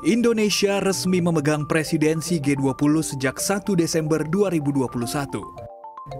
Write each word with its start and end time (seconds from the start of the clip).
Indonesia 0.00 0.80
resmi 0.80 1.20
memegang 1.20 1.68
presidensi 1.68 2.40
G20 2.40 3.04
sejak 3.04 3.36
1 3.36 3.68
Desember 3.76 4.24
2021. 4.24 4.88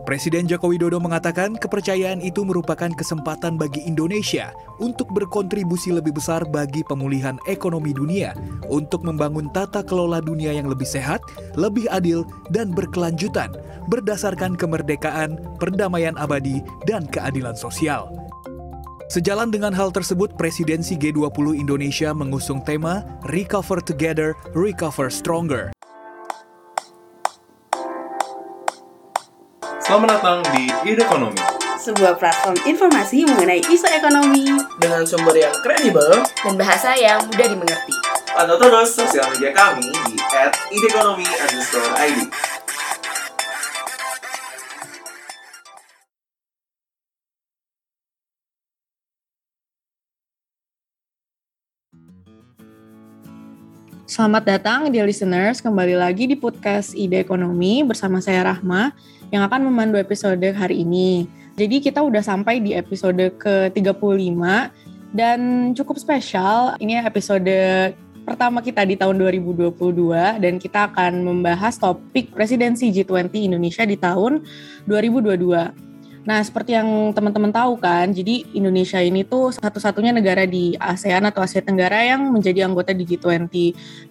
Presiden 0.04 0.45
Joko 0.45 0.68
Widodo 0.68 1.00
mengatakan 1.00 1.56
kepercayaan 1.56 2.21
itu 2.21 2.45
merupakan 2.45 2.93
kesempatan 2.93 3.56
bagi 3.56 3.80
Indonesia 3.88 4.53
untuk 4.85 5.08
berkontribusi 5.16 5.96
lebih 5.96 6.12
besar 6.12 6.45
bagi 6.45 6.85
pemulihan 6.85 7.40
ekonomi 7.48 7.96
dunia 7.96 8.37
untuk 8.69 9.01
membangun 9.01 9.48
tata 9.48 9.81
kelola 9.81 10.21
dunia 10.21 10.53
yang 10.53 10.69
lebih 10.69 10.85
sehat, 10.85 11.24
lebih 11.56 11.88
adil, 11.88 12.28
dan 12.53 12.76
berkelanjutan 12.76 13.56
berdasarkan 13.88 14.60
kemerdekaan, 14.60 15.40
perdamaian 15.56 16.20
abadi, 16.20 16.60
dan 16.84 17.09
keadilan 17.09 17.56
sosial. 17.56 18.30
Sejalan 19.11 19.51
dengan 19.51 19.74
hal 19.74 19.91
tersebut, 19.91 20.38
Presidensi 20.38 20.95
G20 20.95 21.59
Indonesia 21.59 22.15
mengusung 22.15 22.62
tema 22.62 23.02
Recover 23.27 23.83
Together, 23.83 24.38
Recover 24.55 25.11
Stronger. 25.11 25.75
Selamat 29.83 30.15
datang 30.15 30.47
di 30.55 30.70
Ide 30.87 31.03
Ekonomi. 31.03 31.43
Sebuah 31.83 32.23
platform 32.23 32.55
informasi 32.62 33.27
mengenai 33.27 33.59
isu 33.67 33.91
ekonomi 33.91 34.47
dengan 34.79 35.03
sumber 35.03 35.34
yang 35.34 35.59
kredibel 35.59 36.23
dan 36.47 36.55
bahasa 36.55 36.95
yang 36.95 37.19
mudah 37.34 37.51
dimengerti. 37.51 37.95
Pantau 38.31 38.62
terus 38.62 38.95
sosial 38.95 39.27
media 39.34 39.51
kami 39.51 39.91
di 40.06 40.23
@idekonomi_id. 40.70 42.31
Selamat 54.20 54.45
datang 54.45 54.92
dear 54.92 55.09
listeners, 55.09 55.65
kembali 55.65 55.97
lagi 55.97 56.28
di 56.28 56.37
podcast 56.37 56.92
Ide 56.92 57.24
Ekonomi 57.24 57.81
bersama 57.81 58.20
saya 58.20 58.45
Rahma 58.53 58.92
yang 59.33 59.41
akan 59.48 59.64
memandu 59.64 59.97
episode 59.97 60.45
hari 60.45 60.84
ini. 60.84 61.25
Jadi 61.56 61.81
kita 61.81 62.05
udah 62.05 62.20
sampai 62.20 62.61
di 62.61 62.77
episode 62.77 63.17
ke-35 63.41 64.36
dan 65.17 65.72
cukup 65.72 65.97
spesial. 65.97 66.77
Ini 66.77 67.00
episode 67.00 67.48
pertama 68.28 68.61
kita 68.61 68.84
di 68.84 69.00
tahun 69.00 69.17
2022 69.17 69.72
dan 70.36 70.61
kita 70.61 70.92
akan 70.92 71.25
membahas 71.25 71.80
topik 71.80 72.28
presidensi 72.36 72.92
G20 72.92 73.33
Indonesia 73.48 73.89
di 73.89 73.97
tahun 73.97 74.45
2022. 74.84 75.89
Nah, 76.21 76.45
seperti 76.45 76.77
yang 76.77 77.17
teman-teman 77.17 77.49
tahu 77.49 77.81
kan, 77.81 78.13
jadi 78.13 78.45
Indonesia 78.53 79.01
ini 79.01 79.25
tuh 79.25 79.57
satu-satunya 79.57 80.13
negara 80.13 80.45
di 80.45 80.77
ASEAN 80.77 81.25
atau 81.25 81.41
Asia 81.41 81.65
Tenggara 81.65 82.05
yang 82.05 82.29
menjadi 82.29 82.69
anggota 82.69 82.93
di 82.93 83.09
G20. 83.09 83.49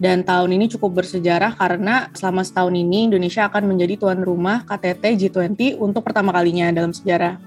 Dan 0.02 0.26
tahun 0.26 0.50
ini 0.58 0.74
cukup 0.74 1.06
bersejarah 1.06 1.54
karena 1.54 2.10
selama 2.18 2.42
setahun 2.42 2.74
ini 2.74 3.14
Indonesia 3.14 3.46
akan 3.46 3.70
menjadi 3.70 4.02
tuan 4.02 4.26
rumah 4.26 4.66
KTT 4.66 5.30
G20 5.30 5.78
untuk 5.78 6.02
pertama 6.02 6.34
kalinya 6.34 6.74
dalam 6.74 6.90
sejarah. 6.90 7.38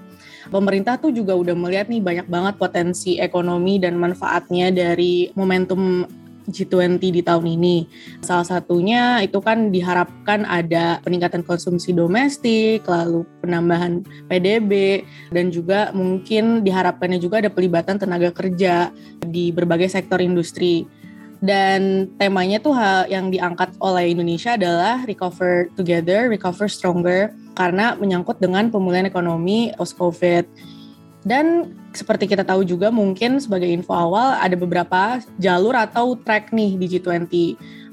Pemerintah 0.47 0.99
tuh 0.99 1.11
juga 1.11 1.35
udah 1.35 1.55
melihat 1.55 1.87
nih 1.87 2.03
banyak 2.03 2.27
banget 2.27 2.55
potensi 2.59 3.15
ekonomi 3.19 3.79
dan 3.79 3.95
manfaatnya 3.95 4.71
dari 4.75 5.31
momentum 5.35 6.03
G20 6.47 6.99
di 6.99 7.21
tahun 7.23 7.45
ini. 7.47 7.87
Salah 8.23 8.43
satunya 8.43 9.19
itu 9.23 9.39
kan 9.39 9.71
diharapkan 9.71 10.43
ada 10.43 10.99
peningkatan 11.03 11.43
konsumsi 11.43 11.95
domestik, 11.95 12.83
lalu 12.87 13.23
penambahan 13.43 14.03
PDB, 14.27 15.03
dan 15.31 15.51
juga 15.51 15.91
mungkin 15.95 16.63
diharapkannya 16.63 17.19
juga 17.19 17.43
ada 17.43 17.51
pelibatan 17.51 17.99
tenaga 17.99 18.31
kerja 18.31 18.91
di 19.23 19.51
berbagai 19.51 19.91
sektor 19.91 20.19
industri. 20.19 20.87
Dan 21.43 22.07
temanya 22.15 22.63
tuh 22.63 22.71
hal 22.71 23.11
yang 23.11 23.27
diangkat 23.27 23.75
oleh 23.83 24.15
Indonesia 24.15 24.55
adalah 24.55 25.03
recover 25.03 25.67
together, 25.75 26.31
recover 26.31 26.71
stronger, 26.71 27.35
karena 27.59 27.99
menyangkut 27.99 28.39
dengan 28.39 28.71
pemulihan 28.71 29.03
ekonomi 29.03 29.75
post-COVID. 29.75 30.47
Dan 31.27 31.75
seperti 31.93 32.25
kita 32.25 32.41
tahu 32.41 32.65
juga 32.65 32.89
mungkin 32.89 33.37
sebagai 33.37 33.69
info 33.69 33.93
awal 33.93 34.37
ada 34.41 34.57
beberapa 34.57 35.21
jalur 35.37 35.77
atau 35.77 36.17
track 36.17 36.49
nih 36.49 36.75
di 36.77 36.85
G20. 36.97 37.33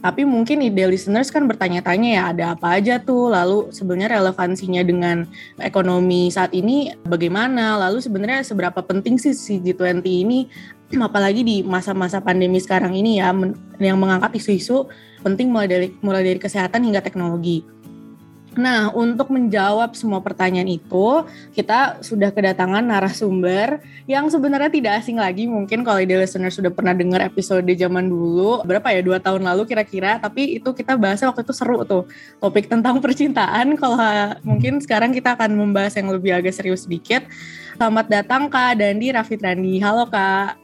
Tapi 0.00 0.24
mungkin 0.24 0.64
ide 0.64 0.88
listeners 0.88 1.28
kan 1.28 1.44
bertanya-tanya 1.44 2.08
ya 2.08 2.22
ada 2.32 2.44
apa 2.56 2.80
aja 2.80 2.96
tuh, 2.96 3.28
lalu 3.28 3.68
sebenarnya 3.68 4.16
relevansinya 4.16 4.80
dengan 4.80 5.28
ekonomi 5.60 6.32
saat 6.32 6.56
ini 6.56 6.96
bagaimana, 7.04 7.76
lalu 7.76 8.00
sebenarnya 8.00 8.40
seberapa 8.40 8.80
penting 8.80 9.20
sih 9.20 9.36
si 9.36 9.60
G20 9.60 10.00
ini, 10.08 10.48
apalagi 11.04 11.44
di 11.44 11.56
masa-masa 11.60 12.16
pandemi 12.24 12.56
sekarang 12.56 12.96
ini 12.96 13.20
ya, 13.20 13.36
yang 13.76 14.00
mengangkat 14.00 14.40
isu-isu 14.40 14.88
penting 15.20 15.52
mulai 15.52 15.68
dari 15.68 15.88
mulai 16.00 16.24
dari 16.24 16.40
kesehatan 16.40 16.80
hingga 16.80 17.04
teknologi. 17.04 17.60
Nah, 18.58 18.90
untuk 18.90 19.30
menjawab 19.30 19.94
semua 19.94 20.18
pertanyaan 20.18 20.66
itu, 20.66 21.22
kita 21.54 22.02
sudah 22.02 22.34
kedatangan 22.34 22.82
narasumber 22.82 23.78
yang 24.10 24.26
sebenarnya 24.26 24.66
tidak 24.66 24.92
asing 24.98 25.22
lagi. 25.22 25.46
Mungkin 25.46 25.86
kalau 25.86 26.02
ide 26.02 26.18
listener 26.18 26.50
sudah 26.50 26.74
pernah 26.74 26.90
dengar 26.90 27.22
episode 27.22 27.62
zaman 27.78 28.10
dulu, 28.10 28.66
berapa 28.66 28.90
ya, 28.90 29.06
dua 29.06 29.22
tahun 29.22 29.46
lalu 29.46 29.70
kira-kira. 29.70 30.18
Tapi 30.18 30.58
itu 30.58 30.74
kita 30.74 30.98
bahasnya 30.98 31.30
waktu 31.30 31.46
itu 31.46 31.54
seru 31.54 31.86
tuh, 31.86 32.10
topik 32.42 32.66
tentang 32.66 32.98
percintaan. 32.98 33.78
Kalau 33.78 33.98
mungkin 34.42 34.82
sekarang 34.82 35.14
kita 35.14 35.38
akan 35.38 35.54
membahas 35.54 35.94
yang 35.94 36.10
lebih 36.10 36.34
agak 36.34 36.50
serius 36.50 36.90
sedikit. 36.90 37.22
Selamat 37.78 38.10
datang 38.10 38.50
Kak 38.50 38.82
Dandi 38.82 39.14
Raffitrandi. 39.14 39.78
Halo 39.78 40.10
Kak. 40.10 40.58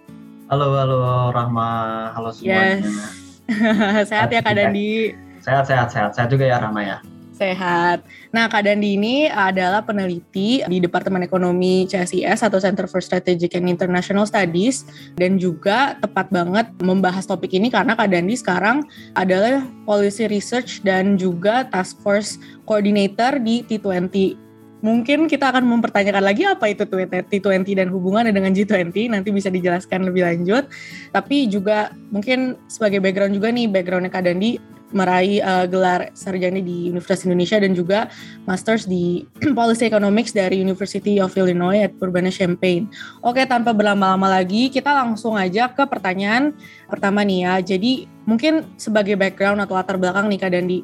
Halo, 0.50 0.74
halo 0.74 1.30
Rahma. 1.30 1.70
Halo 2.18 2.34
semuanya. 2.34 2.82
Yes. 2.82 4.10
sehat 4.10 4.34
ya 4.34 4.42
Kak 4.42 4.58
Dandi? 4.58 5.14
Sehat, 5.38 5.70
sehat, 5.70 5.94
sehat. 5.94 6.10
Sehat 6.18 6.28
juga 6.34 6.50
ya 6.50 6.58
Rahma 6.58 6.82
ya. 6.82 6.98
Sehat. 7.36 8.00
Nah, 8.32 8.48
Kak 8.48 8.64
Dandi 8.64 8.97
ini 8.97 9.28
adalah 9.28 9.84
peneliti 9.84 10.64
di 10.64 10.78
Departemen 10.80 11.20
Ekonomi 11.20 11.84
CSIS 11.84 12.41
atau 12.41 12.56
Center 12.56 12.88
for 12.88 13.04
Strategic 13.04 13.52
and 13.60 13.69
International 13.69 14.24
Studies 14.24 14.88
dan 15.20 15.36
juga 15.36 16.00
tepat 16.00 16.32
banget 16.32 16.64
membahas 16.80 17.28
topik 17.28 17.52
ini 17.52 17.69
karena 17.69 17.92
Kak 17.92 18.08
Dandi 18.08 18.41
sekarang 18.41 18.88
adalah 19.12 19.60
Policy 19.84 20.32
Research 20.32 20.80
dan 20.80 21.20
juga 21.20 21.69
Task 21.69 22.00
Force 22.00 22.41
Coordinator 22.64 23.36
di 23.36 23.60
T20 23.68 24.47
mungkin 24.84 25.26
kita 25.26 25.50
akan 25.50 25.64
mempertanyakan 25.66 26.24
lagi 26.24 26.44
apa 26.44 26.68
itu 26.70 26.84
T20 26.86 27.68
dan 27.74 27.88
hubungannya 27.88 28.30
dengan 28.30 28.53
G20 28.53 29.12
nanti 29.12 29.28
bisa 29.34 29.48
dijelaskan 29.48 30.06
lebih 30.06 30.22
lanjut. 30.24 30.68
Tapi 31.10 31.50
juga 31.50 31.92
mungkin 32.14 32.54
sebagai 32.70 33.00
background 33.00 33.34
juga 33.34 33.48
nih 33.50 33.66
backgroundnya 33.66 34.12
Kak 34.12 34.24
Dandi 34.24 34.75
meraih 34.94 35.42
uh, 35.42 35.66
gelar 35.66 36.14
sarjana 36.14 36.62
di 36.62 36.91
Universitas 36.91 37.26
Indonesia 37.26 37.58
dan 37.58 37.72
juga 37.74 38.06
masters 38.47 38.86
di 38.86 39.26
Policy 39.58 39.91
Economics 39.91 40.30
dari 40.30 40.62
University 40.62 41.19
of 41.19 41.34
Illinois 41.34 41.82
at 41.82 41.92
Urbana-Champaign. 41.98 42.86
Oke, 43.22 43.42
tanpa 43.50 43.74
berlama-lama 43.74 44.30
lagi, 44.30 44.70
kita 44.70 44.94
langsung 44.94 45.34
aja 45.34 45.66
ke 45.70 45.82
pertanyaan 45.86 46.54
pertama 46.86 47.26
nih 47.26 47.38
ya. 47.42 47.54
Jadi 47.74 48.06
mungkin 48.26 48.66
sebagai 48.78 49.19
background 49.19 49.62
atau 49.62 49.74
latar 49.74 49.98
belakang 49.98 50.30
nih 50.30 50.38
Kak 50.38 50.50
Dandi, 50.54 50.78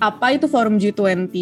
apa 0.00 0.36
itu 0.36 0.44
forum 0.44 0.76
G20 0.76 1.32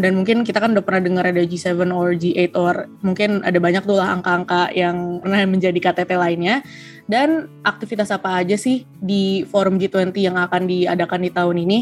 dan 0.00 0.16
mungkin 0.16 0.40
kita 0.40 0.56
kan 0.56 0.72
udah 0.72 0.84
pernah 0.84 1.02
dengar 1.04 1.24
ada 1.28 1.44
G7 1.44 1.76
or 1.92 2.16
G8 2.16 2.56
or 2.56 2.88
mungkin 3.04 3.44
ada 3.44 3.60
banyak 3.60 3.84
tuh 3.84 4.00
lah 4.00 4.16
angka-angka 4.16 4.72
yang 4.72 5.20
pernah 5.20 5.44
menjadi 5.54 5.76
KTT 5.76 6.16
lainnya 6.16 6.64
dan 7.10 7.52
aktivitas 7.66 8.08
apa 8.08 8.40
aja 8.40 8.56
sih 8.56 8.88
di 9.02 9.44
forum 9.44 9.76
G20 9.76 10.16
yang 10.16 10.40
akan 10.40 10.64
diadakan 10.64 11.20
di 11.26 11.30
tahun 11.30 11.56
ini? 11.68 11.80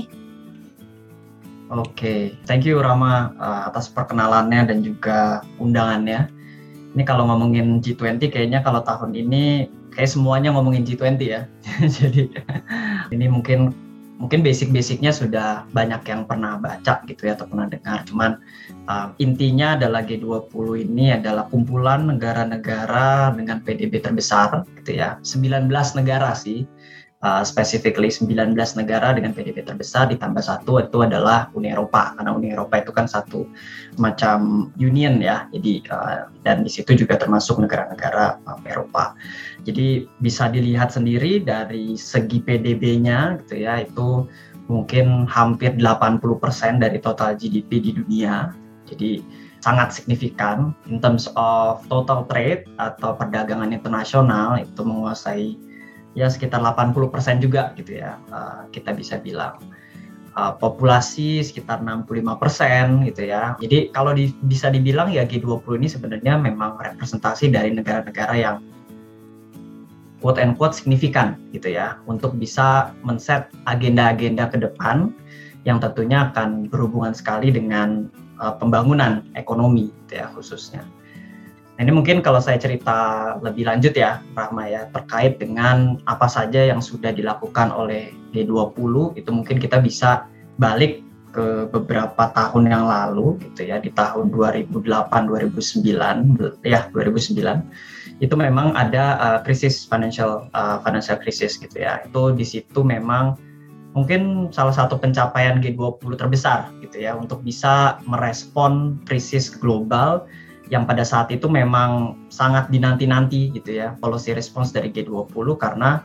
Oke, 1.68 1.92
okay. 1.92 2.20
thank 2.48 2.64
you 2.64 2.80
Rama 2.80 3.36
uh, 3.36 3.68
atas 3.68 3.92
perkenalannya 3.92 4.72
dan 4.72 4.80
juga 4.80 5.44
undangannya. 5.60 6.32
Ini 6.96 7.04
kalau 7.04 7.28
ngomongin 7.28 7.84
G20 7.84 8.32
kayaknya 8.32 8.64
kalau 8.64 8.80
tahun 8.80 9.12
ini 9.12 9.68
kayak 9.92 10.08
semuanya 10.08 10.48
ngomongin 10.56 10.88
G20 10.88 11.20
ya. 11.20 11.44
Jadi 12.00 12.32
ini 13.12 13.26
mungkin 13.28 13.76
mungkin 14.18 14.42
basic-basicnya 14.42 15.14
sudah 15.14 15.64
banyak 15.70 16.02
yang 16.10 16.26
pernah 16.26 16.58
baca 16.58 17.00
gitu 17.06 17.30
ya 17.30 17.38
atau 17.38 17.46
pernah 17.46 17.70
dengar. 17.70 18.02
Cuman 18.04 18.42
uh, 18.90 19.14
intinya 19.22 19.78
adalah 19.78 20.02
G20 20.02 20.90
ini 20.90 21.14
adalah 21.14 21.46
kumpulan 21.46 22.10
negara-negara 22.10 23.32
dengan 23.38 23.62
PDB 23.62 24.02
terbesar 24.02 24.66
gitu 24.82 24.98
ya. 24.98 25.22
19 25.22 25.70
negara 25.70 26.34
sih. 26.34 26.66
Uh, 27.18 27.42
specifically 27.42 28.14
19 28.14 28.54
negara 28.78 29.10
dengan 29.10 29.34
PDB 29.34 29.66
terbesar 29.66 30.06
ditambah 30.06 30.38
satu 30.38 30.78
itu 30.78 31.02
adalah 31.02 31.50
Uni 31.50 31.66
Eropa. 31.66 32.14
Karena 32.14 32.30
Uni 32.30 32.54
Eropa 32.54 32.78
itu 32.78 32.94
kan 32.94 33.10
satu 33.10 33.42
macam 33.98 34.70
union 34.78 35.18
ya. 35.18 35.50
Jadi 35.50 35.82
uh, 35.90 36.30
dan 36.46 36.62
di 36.62 36.70
situ 36.70 36.94
juga 36.94 37.18
termasuk 37.18 37.58
negara-negara 37.58 38.38
uh, 38.46 38.62
Eropa. 38.62 39.18
Jadi 39.66 40.06
bisa 40.22 40.46
dilihat 40.46 40.94
sendiri 40.94 41.42
dari 41.42 41.98
segi 41.98 42.38
PDB-nya 42.38 43.42
gitu 43.42 43.66
ya 43.66 43.82
itu 43.82 44.30
mungkin 44.70 45.26
hampir 45.26 45.74
80% 45.74 46.22
dari 46.78 47.02
total 47.02 47.34
GDP 47.34 47.82
di 47.82 47.90
dunia. 47.98 48.54
Jadi 48.86 49.26
sangat 49.58 49.90
signifikan. 49.90 50.70
In 50.86 51.02
terms 51.02 51.26
of 51.34 51.82
total 51.90 52.30
trade 52.30 52.70
atau 52.78 53.18
perdagangan 53.18 53.74
internasional 53.74 54.62
itu 54.62 54.86
menguasai 54.86 55.58
ya 56.18 56.26
sekitar 56.26 56.58
80% 56.58 57.38
juga 57.38 57.70
gitu 57.78 58.02
ya 58.02 58.18
uh, 58.34 58.66
kita 58.74 58.90
bisa 58.90 59.22
bilang 59.22 59.62
uh, 60.38 60.52
populasi 60.58 61.42
sekitar 61.42 61.82
65% 61.82 63.06
gitu 63.10 63.22
ya. 63.26 63.58
Jadi 63.58 63.90
kalau 63.90 64.14
di, 64.14 64.30
bisa 64.46 64.70
dibilang 64.70 65.10
ya 65.10 65.26
G20 65.26 65.82
ini 65.82 65.88
sebenarnya 65.90 66.34
memang 66.38 66.78
representasi 66.78 67.50
dari 67.50 67.74
negara-negara 67.74 68.34
yang 68.38 68.58
quote 70.22 70.42
and 70.42 70.58
quote 70.58 70.74
signifikan 70.74 71.38
gitu 71.54 71.70
ya 71.74 71.98
untuk 72.10 72.34
bisa 72.34 72.94
men-set 73.06 73.50
agenda-agenda 73.70 74.50
ke 74.50 74.58
depan 74.58 75.14
yang 75.62 75.78
tentunya 75.78 76.30
akan 76.30 76.66
berhubungan 76.70 77.14
sekali 77.14 77.54
dengan 77.54 78.10
uh, 78.42 78.54
pembangunan 78.58 79.26
ekonomi 79.34 79.90
gitu 80.06 80.22
ya 80.22 80.26
khususnya. 80.34 80.82
Nah, 81.78 81.86
ini 81.86 81.94
mungkin 81.94 82.26
kalau 82.26 82.42
saya 82.42 82.58
cerita 82.58 83.38
lebih 83.38 83.62
lanjut 83.62 83.94
ya, 83.94 84.18
Rahma 84.34 84.66
ya, 84.66 84.90
terkait 84.90 85.38
dengan 85.38 85.94
apa 86.10 86.26
saja 86.26 86.66
yang 86.66 86.82
sudah 86.82 87.14
dilakukan 87.14 87.70
oleh 87.70 88.10
G20, 88.34 89.14
itu 89.14 89.30
mungkin 89.30 89.62
kita 89.62 89.78
bisa 89.78 90.26
balik 90.58 91.06
ke 91.30 91.70
beberapa 91.70 92.34
tahun 92.34 92.66
yang 92.66 92.82
lalu 92.82 93.38
gitu 93.46 93.70
ya, 93.70 93.78
di 93.78 93.94
tahun 93.94 94.34
2008 94.34 94.74
2009 95.30 96.66
ya 96.66 96.90
2009 96.90 98.18
itu 98.18 98.34
memang 98.34 98.74
ada 98.74 99.14
uh, 99.22 99.38
krisis 99.46 99.86
financial 99.86 100.50
uh, 100.58 100.82
financial 100.82 101.14
krisis 101.22 101.54
gitu 101.62 101.78
ya. 101.78 102.02
Itu 102.02 102.34
di 102.34 102.42
situ 102.42 102.82
memang 102.82 103.38
mungkin 103.94 104.50
salah 104.50 104.74
satu 104.74 104.98
pencapaian 104.98 105.62
G20 105.62 106.18
terbesar 106.18 106.74
gitu 106.82 107.06
ya 107.06 107.14
untuk 107.14 107.46
bisa 107.46 108.02
merespon 108.02 108.98
krisis 109.06 109.54
global 109.54 110.26
yang 110.68 110.84
pada 110.84 111.04
saat 111.04 111.32
itu 111.32 111.48
memang 111.48 112.16
sangat 112.28 112.68
dinanti-nanti 112.68 113.52
gitu 113.56 113.80
ya 113.80 113.96
policy 114.00 114.36
response 114.36 114.72
dari 114.72 114.92
G20 114.92 115.32
karena 115.56 116.04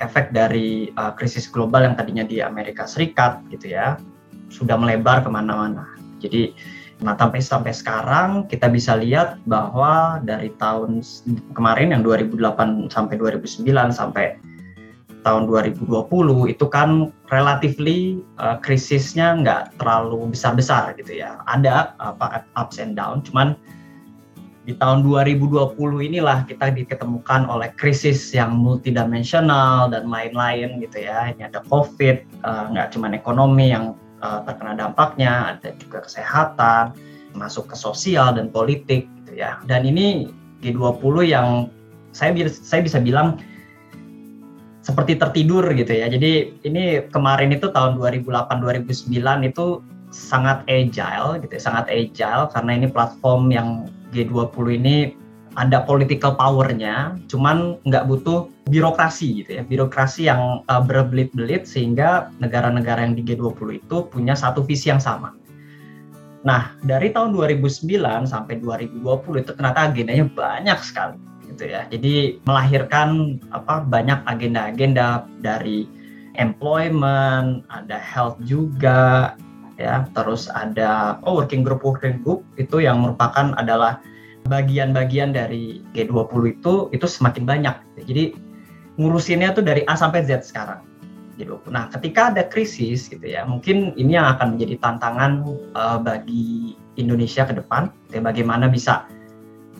efek 0.00 0.32
dari 0.32 0.88
uh, 0.96 1.12
krisis 1.12 1.50
global 1.50 1.84
yang 1.84 1.94
tadinya 1.98 2.24
di 2.24 2.40
Amerika 2.40 2.88
Serikat 2.88 3.44
gitu 3.52 3.74
ya 3.76 4.00
sudah 4.48 4.80
melebar 4.80 5.20
ke 5.20 5.28
mana-mana. 5.28 5.84
Jadi 6.24 6.56
nah 6.98 7.14
sampai 7.14 7.38
sampai 7.38 7.70
sekarang 7.70 8.50
kita 8.50 8.66
bisa 8.66 8.98
lihat 8.98 9.38
bahwa 9.46 10.18
dari 10.26 10.50
tahun 10.58 10.98
kemarin 11.54 11.94
yang 11.94 12.02
2008 12.02 12.90
sampai 12.90 13.14
2009 13.14 13.70
sampai 13.94 14.34
tahun 15.22 15.46
2020 15.46 15.86
itu 16.50 16.66
kan 16.66 17.14
relatively 17.30 18.24
uh, 18.42 18.58
krisisnya 18.58 19.38
nggak 19.44 19.78
terlalu 19.78 20.32
besar-besar 20.32 20.96
gitu 20.98 21.22
ya. 21.22 21.38
Ada 21.46 21.94
apa 22.02 22.46
ups 22.58 22.82
and 22.82 22.98
down, 22.98 23.22
cuman 23.22 23.54
di 24.68 24.76
tahun 24.76 25.00
2020 25.00 25.80
inilah 26.12 26.44
kita 26.44 26.68
diketemukan 26.68 27.48
oleh 27.48 27.72
krisis 27.80 28.36
yang 28.36 28.52
multidimensional 28.52 29.88
dan 29.88 30.12
lain-lain 30.12 30.76
gitu 30.84 31.08
ya. 31.08 31.32
Ini 31.32 31.48
ada 31.48 31.64
COVID, 31.72 32.44
uh, 32.44 32.68
nggak 32.76 32.92
cuma 32.92 33.08
ekonomi 33.16 33.72
yang 33.72 33.96
uh, 34.20 34.44
terkena 34.44 34.76
dampaknya, 34.76 35.56
ada 35.56 35.72
juga 35.80 36.04
kesehatan, 36.04 36.92
masuk 37.32 37.72
ke 37.72 37.80
sosial 37.80 38.36
dan 38.36 38.52
politik 38.52 39.08
gitu 39.24 39.40
ya. 39.40 39.56
Dan 39.64 39.88
ini 39.88 40.28
G20 40.60 41.16
yang 41.24 41.72
saya 42.12 42.36
saya 42.52 42.84
bisa 42.84 43.00
bilang 43.00 43.40
seperti 44.84 45.16
tertidur 45.16 45.64
gitu 45.72 45.96
ya. 45.96 46.12
Jadi 46.12 46.60
ini 46.68 47.08
kemarin 47.08 47.56
itu 47.56 47.72
tahun 47.72 47.96
2008 47.96 48.60
2009 48.60 49.48
itu 49.48 49.80
sangat 50.12 50.60
agile 50.68 51.40
gitu 51.40 51.56
ya, 51.56 51.62
sangat 51.72 51.88
agile 51.88 52.52
karena 52.52 52.70
ini 52.76 52.86
platform 52.92 53.48
yang 53.48 53.88
G20 54.12 54.66
ini 54.78 54.96
ada 55.58 55.82
political 55.82 56.38
powernya, 56.38 57.18
cuman 57.26 57.82
nggak 57.82 58.06
butuh 58.06 58.46
birokrasi 58.70 59.42
gitu 59.42 59.58
ya, 59.58 59.62
birokrasi 59.66 60.30
yang 60.30 60.62
uh, 60.70 60.82
berbelit-belit 60.82 61.66
sehingga 61.66 62.30
negara-negara 62.38 63.02
yang 63.02 63.18
di 63.18 63.26
G20 63.26 63.82
itu 63.82 63.96
punya 64.06 64.38
satu 64.38 64.62
visi 64.62 64.92
yang 64.92 65.02
sama. 65.02 65.34
Nah, 66.46 66.78
dari 66.86 67.10
tahun 67.10 67.34
2009 67.34 67.82
sampai 68.30 68.62
2020 68.62 69.42
itu 69.42 69.52
ternyata 69.56 69.90
agendanya 69.90 70.26
banyak 70.30 70.78
sekali 70.86 71.18
gitu 71.50 71.64
ya. 71.66 71.82
Jadi 71.90 72.38
melahirkan 72.46 73.40
apa 73.50 73.82
banyak 73.82 74.22
agenda-agenda 74.30 75.26
dari 75.42 75.90
employment, 76.38 77.66
ada 77.66 77.98
health 77.98 78.38
juga, 78.46 79.34
ya. 79.78 80.04
Terus 80.12 80.50
ada 80.52 81.22
oh 81.24 81.38
working 81.40 81.62
group 81.64 81.86
working 81.86 82.20
group 82.20 82.44
itu 82.60 82.82
yang 82.82 83.00
merupakan 83.00 83.54
adalah 83.56 84.02
bagian-bagian 84.50 85.32
dari 85.32 85.80
G20 85.96 86.60
itu 86.60 86.74
itu 86.92 87.06
semakin 87.06 87.44
banyak. 87.46 87.76
Jadi 88.04 88.24
ngurusinnya 88.98 89.54
tuh 89.54 89.62
dari 89.62 89.86
A 89.86 89.94
sampai 89.94 90.26
Z 90.26 90.42
sekarang 90.44 90.82
G20 91.38 91.70
nah 91.70 91.86
ketika 91.94 92.34
ada 92.34 92.42
krisis 92.50 93.06
gitu 93.06 93.22
ya 93.22 93.46
mungkin 93.46 93.94
ini 93.94 94.18
yang 94.18 94.26
akan 94.36 94.58
menjadi 94.58 94.74
tantangan 94.82 95.46
uh, 95.78 96.02
bagi 96.02 96.74
Indonesia 96.98 97.46
ke 97.46 97.54
depan 97.54 97.94
ya, 98.10 98.18
bagaimana 98.18 98.66
bisa 98.66 99.06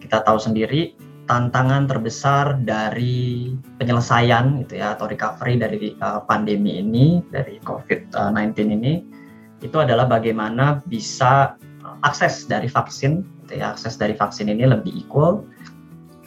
kita 0.00 0.24
tahu 0.24 0.40
sendiri 0.40 0.96
tantangan 1.26 1.90
terbesar 1.90 2.56
dari 2.62 3.52
penyelesaian 3.76 4.64
gitu 4.64 4.80
ya 4.80 4.94
atau 4.96 5.10
recovery 5.10 5.58
dari 5.58 5.92
uh, 6.00 6.22
pandemi 6.24 6.80
ini 6.80 7.20
dari 7.28 7.58
COVID-19 7.60 8.56
ini 8.72 8.92
itu 9.66 9.82
adalah 9.82 10.06
bagaimana 10.06 10.80
bisa 10.86 11.58
uh, 11.82 11.98
akses 12.06 12.46
dari 12.46 12.70
vaksin 12.70 13.26
gitu 13.44 13.60
ya. 13.60 13.74
Akses 13.74 13.98
dari 13.98 14.14
vaksin 14.14 14.48
ini 14.48 14.64
lebih 14.64 14.94
equal 14.94 15.42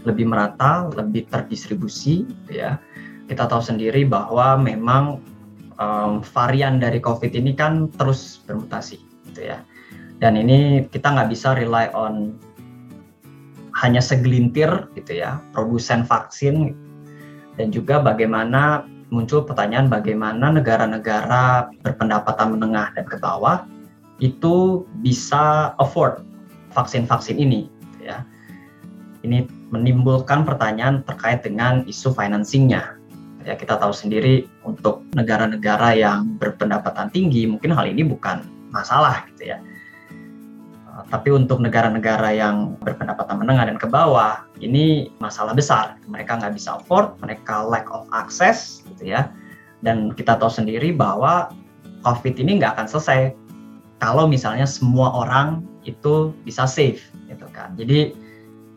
lebih 0.07 0.31
merata 0.31 0.87
lebih 0.95 1.27
terdistribusi 1.27 2.23
gitu 2.27 2.51
ya. 2.51 2.79
Kita 3.27 3.45
tahu 3.47 3.61
sendiri 3.61 4.07
bahwa 4.07 4.57
memang 4.59 5.21
um, 5.79 6.23
varian 6.23 6.79
dari 6.79 6.99
COVID 6.99 7.35
ini 7.35 7.55
kan 7.55 7.91
terus 7.95 8.43
bermutasi 8.47 8.99
gitu 9.31 9.47
ya. 9.49 9.63
Dan 10.19 10.35
ini 10.35 10.83
kita 10.91 11.15
nggak 11.15 11.31
bisa 11.31 11.55
rely 11.55 11.87
on 11.95 12.35
hanya 13.79 14.03
segelintir 14.03 14.91
gitu 14.99 15.23
ya 15.23 15.39
produsen 15.55 16.03
vaksin 16.03 16.75
dan 17.55 17.71
juga 17.71 18.03
bagaimana 18.03 18.83
muncul 19.09 19.45
pertanyaan 19.45 19.89
bagaimana 19.89 20.53
negara-negara 20.53 21.73
berpendapatan 21.81 22.57
menengah 22.57 22.93
dan 22.93 23.05
ke 23.05 23.17
bawah 23.17 23.65
itu 24.21 24.85
bisa 25.01 25.73
afford 25.81 26.21
vaksin-vaksin 26.73 27.37
ini 27.41 27.65
gitu 27.89 28.13
ya 28.13 28.21
ini 29.23 29.45
menimbulkan 29.69 30.47
pertanyaan 30.47 31.05
terkait 31.05 31.45
dengan 31.45 31.85
isu 31.85 32.13
financingnya. 32.13 32.97
Ya 33.47 33.55
kita 33.55 33.79
tahu 33.79 33.95
sendiri 33.95 34.45
untuk 34.67 35.03
negara-negara 35.15 35.95
yang 35.95 36.37
berpendapatan 36.37 37.09
tinggi 37.09 37.47
mungkin 37.47 37.71
hal 37.71 37.87
ini 37.87 38.03
bukan 38.03 38.43
masalah 38.69 39.25
gitu 39.33 39.55
ya. 39.55 39.57
Tapi 41.09 41.33
untuk 41.33 41.57
negara-negara 41.57 42.29
yang 42.37 42.77
berpendapatan 42.85 43.41
menengah 43.41 43.65
dan 43.65 43.77
ke 43.81 43.89
bawah 43.89 44.45
ini 44.61 45.09
masalah 45.17 45.57
besar. 45.57 45.97
Mereka 46.05 46.37
nggak 46.37 46.53
bisa 46.53 46.77
afford, 46.77 47.17
mereka 47.17 47.65
lack 47.65 47.89
of 47.89 48.05
access 48.13 48.85
gitu 48.93 49.17
ya. 49.17 49.33
Dan 49.81 50.13
kita 50.13 50.37
tahu 50.37 50.53
sendiri 50.53 50.93
bahwa 50.93 51.49
COVID 52.05 52.37
ini 52.37 52.61
nggak 52.61 52.77
akan 52.77 52.87
selesai 52.87 53.33
kalau 53.99 54.29
misalnya 54.29 54.69
semua 54.69 55.11
orang 55.11 55.65
itu 55.83 56.31
bisa 56.45 56.69
safe 56.69 57.09
gitu 57.25 57.49
kan. 57.51 57.73
Jadi 57.73 58.13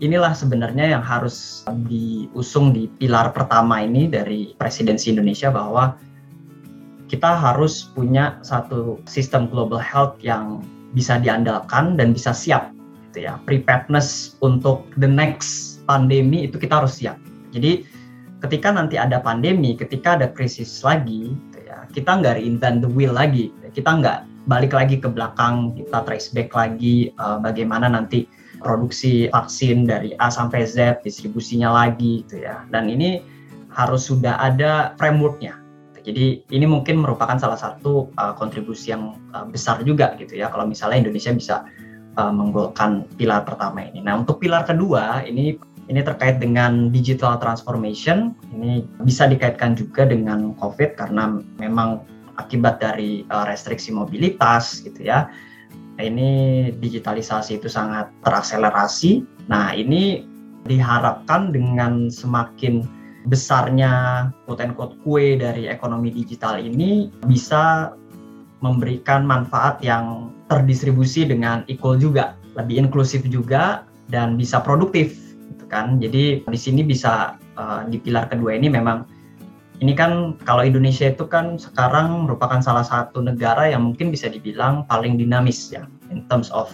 inilah 0.03 0.35
sebenarnya 0.35 0.99
yang 0.99 1.05
harus 1.05 1.62
diusung 1.87 2.75
di 2.75 2.91
pilar 2.99 3.31
pertama 3.31 3.85
ini 3.85 4.11
dari 4.11 4.57
presidensi 4.59 5.15
Indonesia 5.15 5.53
bahwa 5.53 5.95
kita 7.07 7.37
harus 7.37 7.93
punya 7.93 8.41
satu 8.41 8.99
sistem 9.05 9.47
global 9.47 9.79
health 9.79 10.17
yang 10.25 10.65
bisa 10.93 11.21
diandalkan 11.21 11.97
dan 11.97 12.13
bisa 12.13 12.33
siap 12.33 12.73
gitu 13.11 13.29
ya. 13.29 13.37
Preparedness 13.45 14.41
untuk 14.41 14.89
the 14.97 15.09
next 15.09 15.85
pandemi 15.85 16.49
itu 16.49 16.57
kita 16.57 16.85
harus 16.85 16.97
siap. 17.01 17.21
Jadi 17.53 17.85
ketika 18.41 18.73
nanti 18.73 18.97
ada 18.97 19.21
pandemi, 19.21 19.77
ketika 19.77 20.17
ada 20.17 20.29
krisis 20.33 20.81
lagi, 20.81 21.37
gitu 21.37 21.59
ya, 21.69 21.85
kita 21.93 22.21
nggak 22.21 22.41
reinvent 22.41 22.81
the 22.81 22.91
wheel 22.91 23.13
lagi. 23.13 23.53
Kita 23.73 24.01
nggak 24.01 24.49
balik 24.51 24.75
lagi 24.75 24.99
ke 24.99 25.07
belakang, 25.07 25.77
kita 25.79 26.03
trace 26.03 26.33
back 26.35 26.51
lagi 26.57 27.15
uh, 27.23 27.39
bagaimana 27.39 27.87
nanti 27.87 28.27
produksi 28.59 29.31
vaksin 29.31 29.87
dari 29.87 30.15
A 30.19 30.31
sampai 30.31 30.67
Z, 30.67 31.03
distribusinya 31.07 31.71
lagi 31.71 32.27
gitu 32.27 32.43
ya. 32.43 32.67
Dan 32.75 32.91
ini 32.91 33.23
harus 33.73 34.11
sudah 34.11 34.37
ada 34.43 34.93
frameworknya. 34.99 35.62
Jadi 36.02 36.42
ini 36.50 36.66
mungkin 36.66 37.00
merupakan 37.02 37.38
salah 37.38 37.59
satu 37.59 38.11
uh, 38.18 38.35
kontribusi 38.35 38.90
yang 38.90 39.14
uh, 39.32 39.47
besar 39.47 39.80
juga 39.87 40.18
gitu 40.18 40.35
ya 40.35 40.50
kalau 40.50 40.66
misalnya 40.66 41.06
Indonesia 41.06 41.32
bisa 41.32 41.56
uh, 42.18 42.32
menggolkan 42.35 43.06
pilar 43.14 43.47
pertama 43.47 43.87
ini. 43.87 44.02
Nah 44.02 44.23
untuk 44.23 44.42
pilar 44.42 44.66
kedua 44.66 45.23
ini 45.23 45.59
ini 45.90 46.00
terkait 46.02 46.38
dengan 46.38 46.90
digital 46.90 47.38
transformation. 47.38 48.35
Ini 48.54 48.87
bisa 49.02 49.26
dikaitkan 49.26 49.75
juga 49.78 50.06
dengan 50.06 50.54
COVID 50.59 50.99
karena 50.99 51.38
memang 51.59 52.02
akibat 52.38 52.82
dari 52.82 53.23
uh, 53.30 53.47
restriksi 53.47 53.94
mobilitas 53.94 54.82
gitu 54.82 55.06
ya 55.06 55.30
ini 56.00 56.73
digitalisasi 56.76 57.61
itu 57.61 57.68
sangat 57.68 58.09
terakselerasi. 58.25 59.23
Nah, 59.50 59.76
ini 59.76 60.25
diharapkan 60.64 61.50
dengan 61.52 62.09
semakin 62.09 62.87
besarnya 63.26 64.29
quote 64.47 64.62
unquote 64.62 64.95
kue 65.07 65.38
dari 65.38 65.71
ekonomi 65.71 66.11
digital 66.11 66.59
ini 66.59 67.11
bisa 67.26 67.95
memberikan 68.62 69.26
manfaat 69.26 69.83
yang 69.83 70.31
terdistribusi 70.47 71.26
dengan 71.26 71.67
equal 71.67 71.99
juga, 71.99 72.38
lebih 72.55 72.87
inklusif 72.87 73.26
juga 73.26 73.83
dan 74.09 74.38
bisa 74.38 74.62
produktif 74.62 75.19
gitu 75.50 75.64
kan. 75.67 75.99
Jadi 75.99 76.47
di 76.47 76.59
sini 76.59 76.87
bisa 76.87 77.37
uh, 77.59 77.83
di 77.87 77.99
pilar 77.99 78.31
kedua 78.31 78.55
ini 78.55 78.71
memang 78.71 79.02
ini 79.83 79.99
kan 79.99 80.38
kalau 80.47 80.62
Indonesia 80.62 81.11
itu 81.11 81.26
kan 81.26 81.59
sekarang 81.59 82.31
merupakan 82.31 82.62
salah 82.62 82.87
satu 82.87 83.19
negara 83.19 83.67
yang 83.67 83.91
mungkin 83.91 84.14
bisa 84.14 84.31
dibilang 84.31 84.87
paling 84.87 85.19
dinamis 85.19 85.75
ya 85.75 85.83
in 86.14 86.23
terms 86.31 86.55
of 86.55 86.71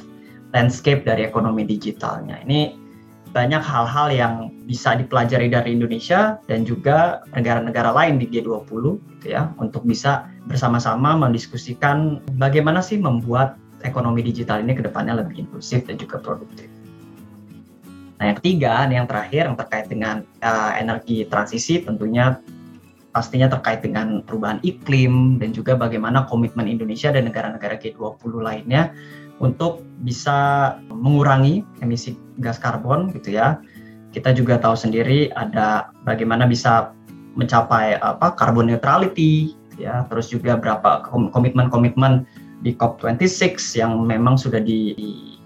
landscape 0.53 1.09
dari 1.09 1.25
ekonomi 1.25 1.65
digitalnya. 1.65 2.37
Ini 2.45 2.88
banyak 3.33 3.61
hal-hal 3.61 4.09
yang 4.09 4.35
bisa 4.65 4.97
dipelajari 4.97 5.53
dari 5.53 5.77
Indonesia 5.77 6.41
dan 6.49 6.65
juga 6.65 7.23
negara-negara 7.37 7.93
lain 7.93 8.17
di 8.21 8.27
G20 8.29 8.83
gitu 9.21 9.27
ya 9.29 9.53
untuk 9.61 9.85
bisa 9.85 10.29
bersama-sama 10.49 11.17
mendiskusikan 11.17 12.25
bagaimana 12.41 12.81
sih 12.81 12.97
membuat 12.97 13.61
ekonomi 13.85 14.25
digital 14.25 14.65
ini 14.65 14.75
ke 14.75 14.83
depannya 14.83 15.21
lebih 15.21 15.47
inklusif 15.47 15.87
dan 15.87 16.01
juga 16.01 16.19
produktif. 16.19 16.67
Nah, 18.19 18.35
yang 18.35 18.37
ketiga, 18.43 18.83
yang 18.91 19.07
terakhir 19.07 19.47
yang 19.47 19.59
terkait 19.59 19.87
dengan 19.87 20.27
uh, 20.43 20.75
energi 20.75 21.23
transisi 21.31 21.87
tentunya 21.87 22.43
pastinya 23.15 23.47
terkait 23.47 23.81
dengan 23.83 24.21
perubahan 24.27 24.59
iklim 24.67 25.39
dan 25.39 25.55
juga 25.55 25.79
bagaimana 25.79 26.27
komitmen 26.27 26.67
Indonesia 26.67 27.15
dan 27.15 27.31
negara-negara 27.31 27.79
G20 27.79 28.33
lainnya 28.43 28.91
untuk 29.39 29.83
bisa 30.03 30.75
mengurangi 30.91 31.63
emisi 31.83 32.15
gas 32.39 32.59
karbon 32.59 33.11
gitu 33.15 33.35
ya. 33.35 33.59
Kita 34.15 34.33
juga 34.33 34.57
tahu 34.59 34.75
sendiri 34.75 35.31
ada 35.37 35.93
bagaimana 36.03 36.49
bisa 36.49 36.95
mencapai 37.39 38.01
apa 38.03 38.35
carbon 38.35 38.73
neutrality 38.73 39.55
gitu 39.55 39.87
ya, 39.87 40.03
terus 40.11 40.33
juga 40.33 40.59
berapa 40.59 41.07
komitmen-komitmen 41.31 42.27
di 42.67 42.75
COP26 42.75 43.79
yang 43.79 44.03
memang 44.03 44.35
sudah 44.35 44.59
di, 44.59 44.91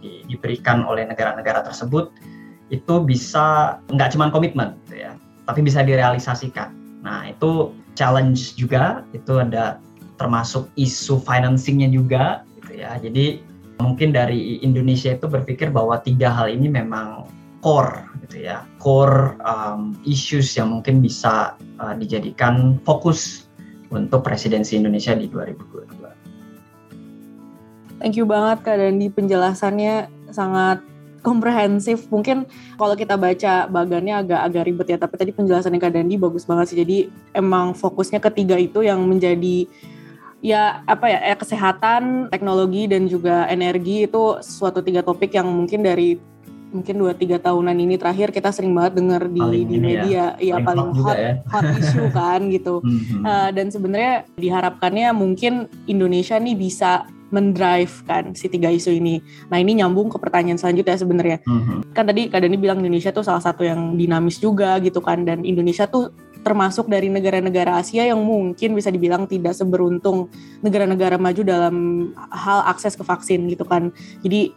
di, 0.01 0.25
diberikan 0.31 0.89
oleh 0.89 1.05
negara-negara 1.05 1.61
tersebut 1.69 2.09
itu 2.73 3.05
bisa 3.05 3.77
nggak 3.93 4.17
cuma 4.17 4.33
komitmen 4.33 4.81
gitu 4.89 5.05
ya, 5.05 5.13
tapi 5.45 5.61
bisa 5.61 5.85
direalisasikan 5.85 6.83
Nah, 7.03 7.29
itu 7.29 7.75
challenge 7.99 8.55
juga, 8.55 9.03
itu 9.13 9.43
ada 9.43 9.83
termasuk 10.17 10.71
isu 10.79 11.19
financingnya 11.27 11.91
juga 11.91 12.47
gitu 12.63 12.79
ya. 12.79 12.97
Jadi 13.03 13.43
mungkin 13.81 14.13
dari 14.13 14.61
Indonesia 14.61 15.15
itu 15.15 15.31
berpikir 15.31 15.73
bahwa 15.73 15.97
tiga 16.03 16.35
hal 16.35 16.53
ini 16.53 16.69
memang 16.69 17.25
core 17.63 18.11
gitu 18.27 18.43
ya, 18.43 18.67
core 18.83 19.39
um, 19.47 19.95
issues 20.03 20.51
yang 20.59 20.75
mungkin 20.75 20.99
bisa 20.99 21.55
uh, 21.79 21.95
dijadikan 21.95 22.83
fokus 22.83 23.47
untuk 23.95 24.27
presidensi 24.27 24.75
Indonesia 24.75 25.15
di 25.15 25.31
2022. 25.31 28.03
Thank 28.03 28.19
you 28.19 28.27
banget 28.27 28.67
Kak 28.67 28.83
Dandi 28.83 29.07
penjelasannya 29.15 30.11
sangat 30.35 30.83
komprehensif. 31.23 32.11
Mungkin 32.11 32.51
kalau 32.75 32.99
kita 32.99 33.15
baca 33.15 33.71
bagannya 33.71 34.27
agak-agak 34.27 34.63
ribet 34.67 34.87
ya, 34.91 34.99
tapi 34.99 35.15
tadi 35.15 35.31
penjelasannya 35.31 35.79
Kak 35.79 35.95
Dandi 35.95 36.19
bagus 36.19 36.43
banget 36.43 36.75
sih. 36.75 36.83
Jadi 36.83 37.07
emang 37.31 37.79
fokusnya 37.79 38.19
ketiga 38.19 38.59
itu 38.59 38.83
yang 38.83 39.07
menjadi 39.07 39.71
ya 40.43 40.83
apa 40.91 41.07
ya, 41.07 41.21
ya 41.33 41.37
kesehatan, 41.39 42.29
teknologi 42.29 42.91
dan 42.91 43.07
juga 43.07 43.47
energi 43.47 44.11
itu 44.11 44.43
suatu 44.43 44.83
tiga 44.83 45.01
topik 45.07 45.31
yang 45.33 45.47
mungkin 45.47 45.87
dari 45.87 46.19
mungkin 46.73 46.97
dua 46.99 47.13
tiga 47.13 47.37
tahunan 47.37 47.77
ini 47.77 48.01
terakhir 48.01 48.33
kita 48.33 48.49
sering 48.49 48.73
banget 48.73 48.99
dengar 48.99 49.23
di 49.29 49.45
di 49.69 49.77
ya. 49.77 49.83
media 49.85 50.25
ya, 50.41 50.57
ya 50.57 50.65
paling, 50.65 50.97
paling 50.97 51.05
hot 51.05 51.19
ya. 51.21 51.33
hot 51.53 51.69
issue 51.79 52.09
kan 52.17 52.41
gitu 52.49 52.81
uh, 53.23 53.53
dan 53.53 53.69
sebenarnya 53.69 54.25
diharapkannya 54.41 55.13
mungkin 55.13 55.69
Indonesia 55.85 56.41
nih 56.41 56.57
bisa 56.57 57.05
mendrive 57.33 57.93
kan 58.05 58.37
si 58.37 58.45
tiga 58.53 58.69
isu 58.69 58.93
ini. 58.93 59.25
Nah 59.49 59.57
ini 59.57 59.81
nyambung 59.81 60.13
ke 60.13 60.21
pertanyaan 60.21 60.61
selanjutnya 60.61 61.01
sebenarnya. 61.01 61.39
Mm-hmm. 61.49 61.97
Kan 61.97 62.05
tadi 62.05 62.29
Kak 62.29 62.45
Dani 62.45 62.61
bilang 62.61 62.85
Indonesia 62.85 63.09
tuh 63.09 63.25
salah 63.25 63.41
satu 63.41 63.65
yang 63.65 63.97
dinamis 63.97 64.37
juga 64.37 64.77
gitu 64.85 65.01
kan 65.01 65.25
dan 65.25 65.41
Indonesia 65.41 65.89
tuh 65.89 66.13
termasuk 66.43 66.91
dari 66.91 67.07
negara-negara 67.09 67.79
Asia 67.79 68.07
yang 68.07 68.21
mungkin 68.23 68.75
bisa 68.75 68.91
dibilang 68.91 69.31
tidak 69.31 69.55
seberuntung 69.55 70.31
negara-negara 70.63 71.17
maju 71.17 71.43
dalam 71.43 71.77
hal 72.31 72.67
akses 72.67 72.99
ke 72.99 73.03
vaksin 73.07 73.47
gitu 73.51 73.63
kan. 73.63 73.95
Jadi 74.21 74.53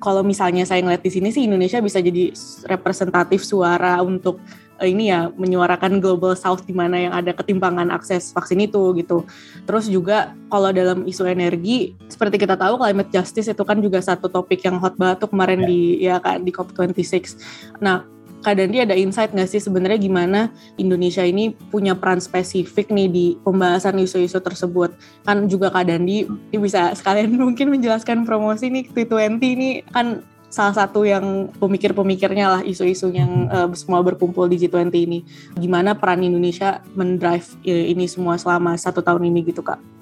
kalau 0.00 0.20
misalnya 0.20 0.64
saya 0.68 0.84
ngeliat 0.84 1.00
di 1.00 1.12
sini 1.12 1.32
sih 1.32 1.48
Indonesia 1.48 1.80
bisa 1.80 2.00
jadi 2.00 2.32
representatif 2.68 3.44
suara 3.44 4.00
untuk 4.04 4.40
Eh, 4.76 4.92
ini 4.92 5.08
ya 5.08 5.32
menyuarakan 5.32 6.04
global 6.04 6.36
south 6.36 6.68
di 6.68 6.76
mana 6.76 7.00
yang 7.00 7.12
ada 7.16 7.32
ketimpangan 7.32 7.88
akses 7.88 8.28
vaksin 8.36 8.60
itu 8.60 8.92
gitu. 9.00 9.24
Terus 9.64 9.88
juga 9.88 10.36
kalau 10.52 10.68
dalam 10.68 11.08
isu 11.08 11.24
energi 11.24 11.96
seperti 12.12 12.36
kita 12.36 12.60
tahu 12.60 12.76
climate 12.76 13.08
justice 13.08 13.48
itu 13.48 13.64
kan 13.64 13.80
juga 13.80 14.04
satu 14.04 14.28
topik 14.28 14.60
yang 14.68 14.76
hot 14.76 15.00
banget 15.00 15.24
tuh 15.24 15.32
kemarin 15.32 15.64
yeah. 15.64 15.68
di 15.68 15.80
ya 16.04 16.16
kan 16.20 16.44
di 16.44 16.52
COP26. 16.52 17.40
Nah, 17.80 18.04
Kak 18.46 18.62
Dandi 18.62 18.78
ada 18.78 18.94
insight 18.94 19.34
nggak 19.34 19.50
sih 19.50 19.58
sebenarnya 19.58 19.98
gimana 19.98 20.54
Indonesia 20.78 21.26
ini 21.26 21.50
punya 21.50 21.98
peran 21.98 22.22
spesifik 22.22 22.94
nih 22.94 23.10
di 23.10 23.26
pembahasan 23.42 23.98
isu-isu 23.98 24.38
tersebut? 24.38 24.94
Kan 25.26 25.50
juga 25.50 25.74
Kak 25.74 25.90
Dandi 25.90 26.22
ini 26.30 26.58
bisa 26.62 26.94
sekalian 26.94 27.34
mungkin 27.42 27.74
menjelaskan 27.74 28.22
promosi 28.22 28.70
nih 28.70 28.86
T20 28.86 29.42
ini 29.42 29.82
kan 29.90 30.22
salah 30.46 30.78
satu 30.78 31.02
yang 31.02 31.50
pemikir-pemikirnya 31.58 32.46
lah 32.46 32.62
isu-isu 32.62 33.10
yang 33.10 33.50
uh, 33.50 33.66
semua 33.74 33.98
berkumpul 34.06 34.46
di 34.46 34.62
G20 34.62 34.94
ini. 34.94 35.26
Gimana 35.58 35.98
peran 35.98 36.22
Indonesia 36.22 36.86
mendrive 36.94 37.50
uh, 37.66 37.86
ini 37.90 38.06
semua 38.06 38.38
selama 38.38 38.78
satu 38.78 39.02
tahun 39.02 39.26
ini 39.26 39.42
gitu 39.42 39.66
kak? 39.66 39.95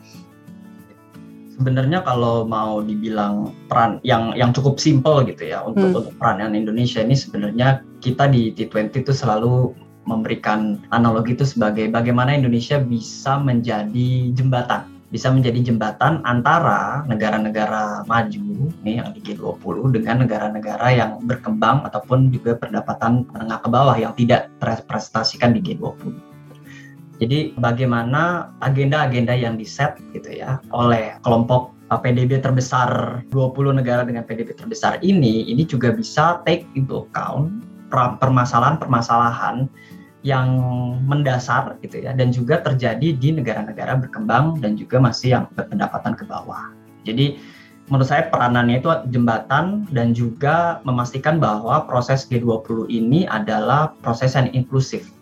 Sebenarnya 1.55 2.03
kalau 2.03 2.43
mau 2.43 2.83
dibilang 2.83 3.55
peran 3.71 4.03
yang 4.03 4.35
yang 4.35 4.51
cukup 4.51 4.83
simpel 4.83 5.23
gitu 5.23 5.47
ya 5.47 5.63
untuk 5.63 5.87
hmm. 5.87 5.99
untuk 6.03 6.15
peranan 6.19 6.59
Indonesia 6.59 6.99
ini 6.99 7.15
sebenarnya 7.15 7.79
kita 8.03 8.27
di 8.27 8.51
T20 8.51 8.91
itu 9.07 9.15
selalu 9.15 9.71
memberikan 10.05 10.83
analogi 10.91 11.39
itu 11.39 11.47
sebagai 11.47 11.89
bagaimana 11.89 12.35
Indonesia 12.35 12.83
bisa 12.83 13.39
menjadi 13.39 14.35
jembatan 14.35 14.95
bisa 15.15 15.31
menjadi 15.31 15.71
jembatan 15.71 16.27
antara 16.27 17.07
negara-negara 17.07 18.03
maju 18.03 18.67
nih 18.83 18.99
yang 18.99 19.15
di 19.15 19.23
G20 19.23 19.95
dengan 19.95 20.27
negara-negara 20.27 20.91
yang 20.91 21.23
berkembang 21.23 21.87
ataupun 21.87 22.35
juga 22.35 22.59
pendapatan 22.59 23.23
menengah 23.31 23.63
ke 23.63 23.69
bawah 23.71 23.95
yang 23.95 24.11
tidak 24.19 24.51
terrepresentasikan 24.59 25.55
di 25.55 25.63
G20. 25.63 26.19
Jadi 27.23 27.55
bagaimana 27.63 28.51
agenda-agenda 28.59 29.39
yang 29.39 29.55
diset 29.55 29.95
gitu 30.11 30.35
ya 30.35 30.59
oleh 30.75 31.15
kelompok 31.23 31.71
PDB 31.95 32.43
terbesar 32.43 33.23
20 33.31 33.79
negara 33.79 34.03
dengan 34.03 34.27
PDB 34.27 34.57
terbesar 34.59 34.99
ini 35.05 35.47
ini 35.47 35.63
juga 35.63 35.95
bisa 35.95 36.43
take 36.43 36.67
into 36.75 37.07
account 37.07 37.63
permasalahan-permasalahan 37.95 39.71
yang 40.25 40.49
mendasar 41.05 41.77
gitu 41.85 42.01
ya 42.01 42.17
dan 42.17 42.33
juga 42.33 42.65
terjadi 42.65 43.13
di 43.13 43.29
negara-negara 43.37 44.01
berkembang 44.01 44.59
dan 44.59 44.75
juga 44.75 44.97
masih 44.97 45.37
yang 45.37 45.45
berpendapatan 45.53 46.17
ke 46.17 46.25
bawah. 46.25 46.73
Jadi 47.05 47.37
menurut 47.93 48.09
saya 48.09 48.33
peranannya 48.33 48.81
itu 48.81 48.89
jembatan 49.13 49.85
dan 49.93 50.17
juga 50.17 50.81
memastikan 50.89 51.37
bahwa 51.37 51.85
proses 51.85 52.25
G20 52.25 52.89
ini 52.89 53.29
adalah 53.29 53.93
proses 54.01 54.33
yang 54.33 54.49
inklusif 54.57 55.13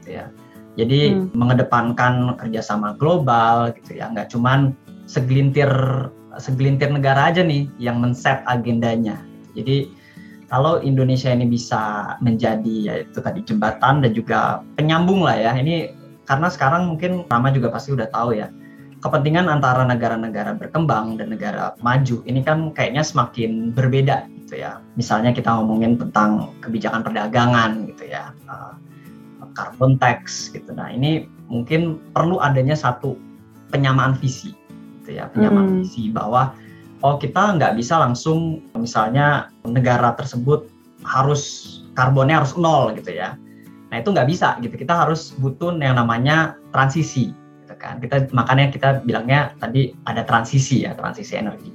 gitu 0.00 0.16
ya. 0.16 0.32
Jadi 0.78 1.10
hmm. 1.10 1.34
mengedepankan 1.34 2.38
kerjasama 2.38 2.94
global 2.94 3.74
gitu 3.74 3.98
ya, 3.98 4.06
nggak 4.14 4.30
cuman 4.30 4.78
segelintir 5.10 5.68
segelintir 6.38 6.94
negara 6.94 7.34
aja 7.34 7.42
nih 7.42 7.66
yang 7.82 7.98
men-set 7.98 8.46
agendanya. 8.46 9.18
Jadi 9.58 9.90
kalau 10.48 10.80
Indonesia 10.80 11.28
ini 11.28 11.44
bisa 11.44 12.14
menjadi 12.24 12.76
ya 12.80 12.94
itu 13.04 13.18
tadi 13.20 13.44
jembatan 13.44 14.00
dan 14.00 14.10
juga 14.16 14.64
penyambung 14.78 15.22
lah 15.26 15.36
ya 15.36 15.52
ini 15.58 15.92
karena 16.24 16.48
sekarang 16.48 16.88
mungkin 16.88 17.28
Rama 17.28 17.52
juga 17.52 17.68
pasti 17.68 17.92
udah 17.92 18.08
tahu 18.08 18.36
ya 18.36 18.48
kepentingan 19.04 19.46
antara 19.46 19.84
negara-negara 19.86 20.56
berkembang 20.58 21.20
dan 21.20 21.30
negara 21.30 21.76
maju 21.84 22.24
ini 22.24 22.40
kan 22.42 22.72
kayaknya 22.72 23.04
semakin 23.04 23.70
berbeda 23.76 24.26
gitu 24.44 24.64
ya 24.64 24.80
misalnya 24.96 25.30
kita 25.30 25.52
ngomongin 25.52 26.00
tentang 26.00 26.56
kebijakan 26.64 27.04
perdagangan 27.04 27.86
gitu 27.94 28.08
ya 28.08 28.32
uh, 28.48 28.74
carbon 29.58 29.98
tax 29.98 30.54
gitu 30.54 30.70
nah 30.70 30.86
ini 30.86 31.26
mungkin 31.50 31.98
perlu 32.14 32.38
adanya 32.38 32.78
satu 32.78 33.18
penyamaan 33.74 34.14
visi 34.14 34.54
gitu 35.02 35.18
ya 35.18 35.26
penyamaan 35.34 35.74
hmm. 35.74 35.76
visi 35.82 36.14
bahwa 36.14 36.54
oh 37.02 37.18
kita 37.18 37.58
nggak 37.58 37.74
bisa 37.78 37.98
langsung 37.98 38.62
misalnya 38.74 39.50
negara 39.66 40.14
tersebut 40.14 40.70
harus 41.06 41.74
karbonnya 41.94 42.42
harus 42.42 42.54
nol 42.58 42.94
gitu 42.94 43.14
ya. 43.14 43.38
Nah 43.88 43.96
itu 44.02 44.10
nggak 44.10 44.28
bisa 44.28 44.58
gitu. 44.62 44.74
Kita 44.74 45.06
harus 45.06 45.34
butuh 45.38 45.74
yang 45.78 45.98
namanya 45.98 46.58
transisi 46.74 47.30
gitu 47.64 47.74
kan. 47.78 48.02
Kita 48.02 48.30
makanya 48.34 48.70
kita 48.74 48.88
bilangnya 49.06 49.54
tadi 49.62 49.94
ada 50.06 50.26
transisi 50.26 50.86
ya 50.86 50.94
transisi 50.98 51.38
energi. 51.38 51.70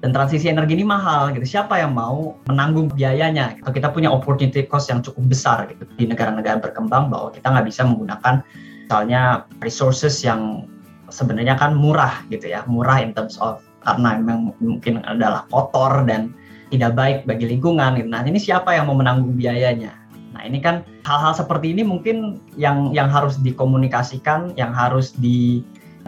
Dan 0.00 0.16
transisi 0.16 0.48
energi 0.48 0.80
ini 0.80 0.84
mahal 0.88 1.36
gitu. 1.36 1.44
Siapa 1.44 1.76
yang 1.76 1.92
mau 1.92 2.40
menanggung 2.48 2.88
biayanya? 2.96 3.60
Gitu. 3.60 3.68
Kita 3.68 3.92
punya 3.92 4.08
opportunity 4.08 4.64
cost 4.64 4.88
yang 4.88 5.04
cukup 5.04 5.28
besar 5.28 5.68
gitu 5.68 5.84
di 6.00 6.08
negara-negara 6.08 6.56
berkembang 6.56 7.12
bahwa 7.12 7.28
kita 7.28 7.52
nggak 7.52 7.68
bisa 7.68 7.84
menggunakan 7.84 8.40
misalnya 8.88 9.44
resources 9.60 10.24
yang 10.24 10.64
sebenarnya 11.12 11.54
kan 11.60 11.76
murah 11.76 12.24
gitu 12.32 12.48
ya, 12.48 12.64
murah 12.64 13.04
in 13.04 13.12
terms 13.12 13.36
of 13.44 13.60
karena 13.84 14.16
memang 14.20 14.56
mungkin 14.60 15.04
adalah 15.04 15.44
kotor 15.52 16.04
dan 16.08 16.32
tidak 16.72 16.96
baik 16.96 17.18
bagi 17.28 17.44
lingkungan. 17.50 18.00
Gitu. 18.00 18.08
Nah 18.08 18.24
ini 18.24 18.40
siapa 18.40 18.72
yang 18.72 18.88
mau 18.88 18.96
menanggung 18.96 19.36
biayanya? 19.36 19.92
Nah 20.32 20.42
ini 20.46 20.62
kan 20.62 20.86
hal-hal 21.04 21.36
seperti 21.36 21.76
ini 21.76 21.84
mungkin 21.84 22.40
yang 22.56 22.94
yang 22.96 23.12
harus 23.12 23.36
dikomunikasikan, 23.42 24.56
yang 24.56 24.72
harus 24.72 25.12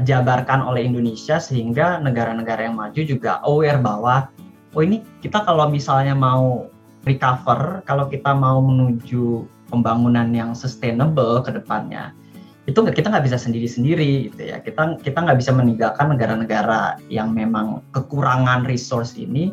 dijabarkan 0.02 0.66
oleh 0.66 0.82
Indonesia 0.82 1.38
sehingga 1.38 2.02
negara-negara 2.02 2.66
yang 2.66 2.76
maju 2.76 3.00
juga 3.00 3.38
aware 3.46 3.78
bahwa 3.78 4.28
oh 4.74 4.82
ini 4.82 5.00
kita 5.22 5.46
kalau 5.46 5.70
misalnya 5.70 6.12
mau 6.12 6.66
recover, 7.06 7.82
kalau 7.86 8.10
kita 8.10 8.34
mau 8.34 8.58
menuju 8.62 9.46
pembangunan 9.70 10.28
yang 10.34 10.52
sustainable 10.52 11.42
ke 11.42 11.54
depannya, 11.54 12.12
itu 12.66 12.78
kita 12.78 13.10
nggak 13.10 13.26
bisa 13.26 13.38
sendiri-sendiri 13.38 14.30
gitu 14.30 14.42
ya. 14.54 14.62
Kita 14.62 14.98
kita 15.02 15.18
nggak 15.18 15.38
bisa 15.38 15.50
meninggalkan 15.50 16.14
negara-negara 16.14 16.98
yang 17.10 17.34
memang 17.34 17.82
kekurangan 17.90 18.66
resource 18.66 19.18
ini. 19.18 19.50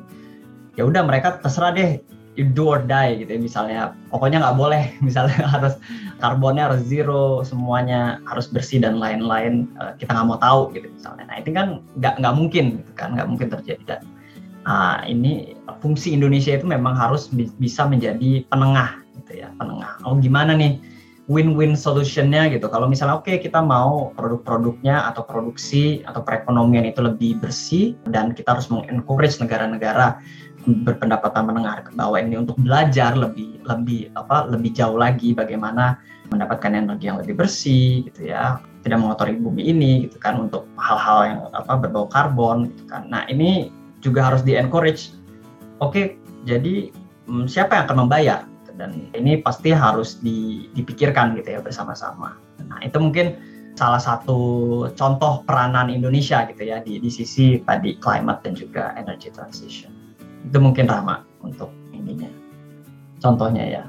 Ya 0.78 0.86
udah 0.86 1.04
mereka 1.04 1.42
terserah 1.42 1.74
deh 1.74 2.00
do 2.44 2.72
or 2.72 2.82
die 2.84 3.24
gitu 3.24 3.36
ya 3.36 3.42
misalnya. 3.42 3.80
Pokoknya 4.12 4.44
nggak 4.44 4.58
boleh. 4.58 4.84
Misalnya 5.06 5.46
harus 5.48 5.76
karbonnya 6.20 6.72
harus 6.72 6.82
zero 6.88 7.44
semuanya 7.44 8.20
harus 8.28 8.48
bersih 8.52 8.84
dan 8.84 9.00
lain-lain. 9.00 9.68
Eh, 9.80 9.94
kita 10.00 10.16
nggak 10.16 10.28
mau 10.28 10.40
tahu 10.40 10.76
gitu 10.76 10.88
misalnya. 10.92 11.26
Nah 11.28 11.38
itu 11.40 11.50
kan 11.56 11.84
nggak 12.00 12.20
nggak 12.20 12.36
mungkin 12.36 12.66
gitu 12.84 12.92
kan 12.96 13.16
nggak 13.16 13.28
mungkin 13.30 13.48
terjadi. 13.52 13.84
Dan 13.88 14.02
nah 14.68 15.02
ini 15.08 15.56
fungsi 15.80 16.14
Indonesia 16.14 16.54
itu 16.54 16.68
memang 16.68 16.94
harus 16.94 17.32
bisa 17.34 17.88
menjadi 17.88 18.44
penengah 18.52 19.00
gitu 19.24 19.44
ya 19.46 19.52
penengah. 19.56 19.98
Oh 20.04 20.20
gimana 20.20 20.54
nih 20.54 20.78
win-win 21.30 21.78
solutionnya 21.78 22.50
gitu. 22.50 22.66
Kalau 22.68 22.90
misalnya 22.90 23.22
oke 23.22 23.30
okay, 23.30 23.38
kita 23.38 23.62
mau 23.62 24.10
produk-produknya 24.18 25.14
atau 25.14 25.22
produksi 25.22 26.02
atau 26.10 26.26
perekonomian 26.26 26.90
itu 26.90 27.06
lebih 27.06 27.38
bersih 27.38 27.94
dan 28.10 28.34
kita 28.34 28.58
harus 28.58 28.68
mengencourage 28.74 29.38
negara-negara 29.38 30.18
berpendapatan 30.66 31.48
menengah 31.48 31.86
ke 31.88 31.92
bawah 31.96 32.20
ini 32.20 32.40
untuk 32.40 32.60
belajar 32.60 33.16
lebih 33.16 33.60
lebih 33.64 34.12
apa 34.16 34.48
lebih 34.50 34.76
jauh 34.76 35.00
lagi 35.00 35.32
bagaimana 35.32 36.00
mendapatkan 36.30 36.76
energi 36.76 37.10
yang 37.10 37.18
lebih 37.18 37.40
bersih 37.40 38.06
gitu 38.12 38.30
ya 38.30 38.62
tidak 38.86 39.02
mengotori 39.02 39.36
bumi 39.36 39.72
ini 39.72 39.92
gitu 40.08 40.22
kan 40.22 40.38
untuk 40.38 40.68
hal-hal 40.78 41.20
yang 41.26 41.40
apa 41.56 41.74
berbau 41.80 42.06
karbon 42.12 42.70
gitu 42.76 42.84
kan 42.86 43.08
nah 43.10 43.26
ini 43.32 43.74
juga 44.00 44.30
harus 44.30 44.46
di 44.46 44.54
encourage 44.56 45.16
oke 45.82 46.16
jadi 46.46 46.94
hmm, 47.28 47.50
siapa 47.50 47.76
yang 47.76 47.84
akan 47.90 47.98
membayar 48.06 48.40
dan 48.80 49.12
ini 49.12 49.44
pasti 49.44 49.76
harus 49.76 50.24
dipikirkan 50.24 51.36
gitu 51.36 51.52
ya 51.52 51.60
bersama-sama. 51.60 52.40
Nah 52.64 52.80
itu 52.80 52.96
mungkin 52.96 53.36
salah 53.76 54.00
satu 54.00 54.40
contoh 54.96 55.44
peranan 55.44 55.92
Indonesia 55.92 56.48
gitu 56.48 56.64
ya 56.64 56.80
di, 56.80 57.04
di 57.04 57.12
sisi 57.12 57.60
tadi 57.68 58.00
climate 58.00 58.40
dan 58.48 58.56
juga 58.56 58.96
energy 58.96 59.28
transition. 59.36 59.92
Itu 60.46 60.58
mungkin 60.64 60.86
Rama 60.88 61.26
untuk 61.44 61.74
ininya. 61.92 62.30
Contohnya 63.20 63.64
ya. 63.68 63.84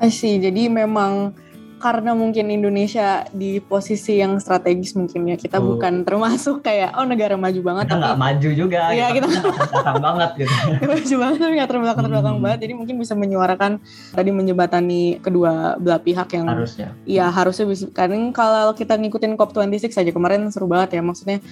I 0.00 0.12
see. 0.12 0.36
Jadi 0.40 0.68
memang 0.68 1.32
karena 1.76 2.16
mungkin 2.16 2.48
Indonesia 2.48 3.28
di 3.36 3.60
posisi 3.60 4.16
yang 4.16 4.40
strategis 4.40 4.96
mungkin 4.96 5.28
ya 5.28 5.36
kita 5.36 5.60
oh. 5.60 5.76
bukan 5.76 6.08
termasuk 6.08 6.64
kayak 6.64 6.96
oh 6.96 7.04
negara 7.04 7.36
maju 7.36 7.60
banget 7.60 7.92
kita 7.92 8.00
nggak 8.00 8.16
maju 8.16 8.50
juga 8.56 8.80
ya 8.96 9.12
kita 9.12 9.28
belakang 9.28 10.00
banget 10.00 10.30
gitu 10.40 10.54
maju 10.88 11.14
banget 11.20 11.36
tapi 11.36 11.52
nggak 11.52 11.68
terbelakang 11.68 12.04
terbelakang 12.08 12.36
hmm. 12.40 12.44
banget 12.48 12.58
jadi 12.64 12.72
mungkin 12.80 12.96
bisa 12.96 13.12
menyuarakan 13.12 13.72
tadi 14.16 14.30
menjembatani 14.32 15.20
kedua 15.20 15.76
belah 15.76 16.00
pihak 16.00 16.28
yang 16.32 16.48
harusnya 16.48 16.96
iya 17.04 17.28
harusnya 17.28 17.68
bisa 17.68 17.84
karena 17.92 18.32
kalau 18.32 18.72
kita 18.72 18.96
ngikutin 18.96 19.36
COP26 19.36 19.92
saja 19.92 20.10
kemarin 20.16 20.48
seru 20.48 20.64
banget 20.64 20.96
ya 20.96 21.04
maksudnya 21.04 21.44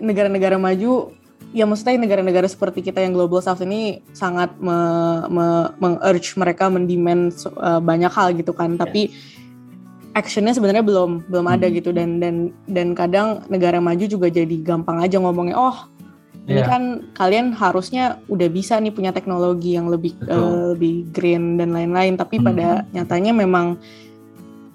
negara-negara 0.00 0.56
maju 0.56 1.12
ya 1.56 1.64
maksudnya 1.64 1.96
negara-negara 1.96 2.44
seperti 2.50 2.84
kita 2.84 3.00
yang 3.00 3.16
global 3.16 3.40
south 3.40 3.64
ini 3.64 4.04
sangat 4.12 4.52
me, 4.60 4.76
me, 5.32 5.46
meng-urge 5.80 6.36
mereka 6.36 6.68
mendemand 6.68 7.32
uh, 7.56 7.80
banyak 7.80 8.12
hal 8.12 8.36
gitu 8.36 8.52
kan 8.52 8.74
yeah. 8.74 8.80
tapi 8.84 9.00
actionnya 10.16 10.56
sebenarnya 10.56 10.84
belum 10.84 11.28
belum 11.28 11.46
ada 11.48 11.68
hmm. 11.68 11.74
gitu 11.76 11.90
dan 11.92 12.20
dan 12.20 12.52
dan 12.68 12.96
kadang 12.96 13.44
negara 13.52 13.80
maju 13.80 14.04
juga 14.04 14.32
jadi 14.32 14.56
gampang 14.64 15.04
aja 15.04 15.20
ngomongnya 15.20 15.56
oh 15.56 15.88
ini 16.46 16.62
yeah. 16.62 16.68
kan 16.68 16.82
kalian 17.16 17.50
harusnya 17.56 18.22
udah 18.30 18.48
bisa 18.52 18.78
nih 18.78 18.94
punya 18.94 19.10
teknologi 19.10 19.74
yang 19.74 19.90
lebih 19.90 20.14
uh, 20.30 20.72
lebih 20.76 21.10
green 21.10 21.58
dan 21.58 21.74
lain-lain 21.74 22.14
tapi 22.14 22.38
hmm. 22.38 22.46
pada 22.46 22.68
nyatanya 22.94 23.32
memang 23.34 23.76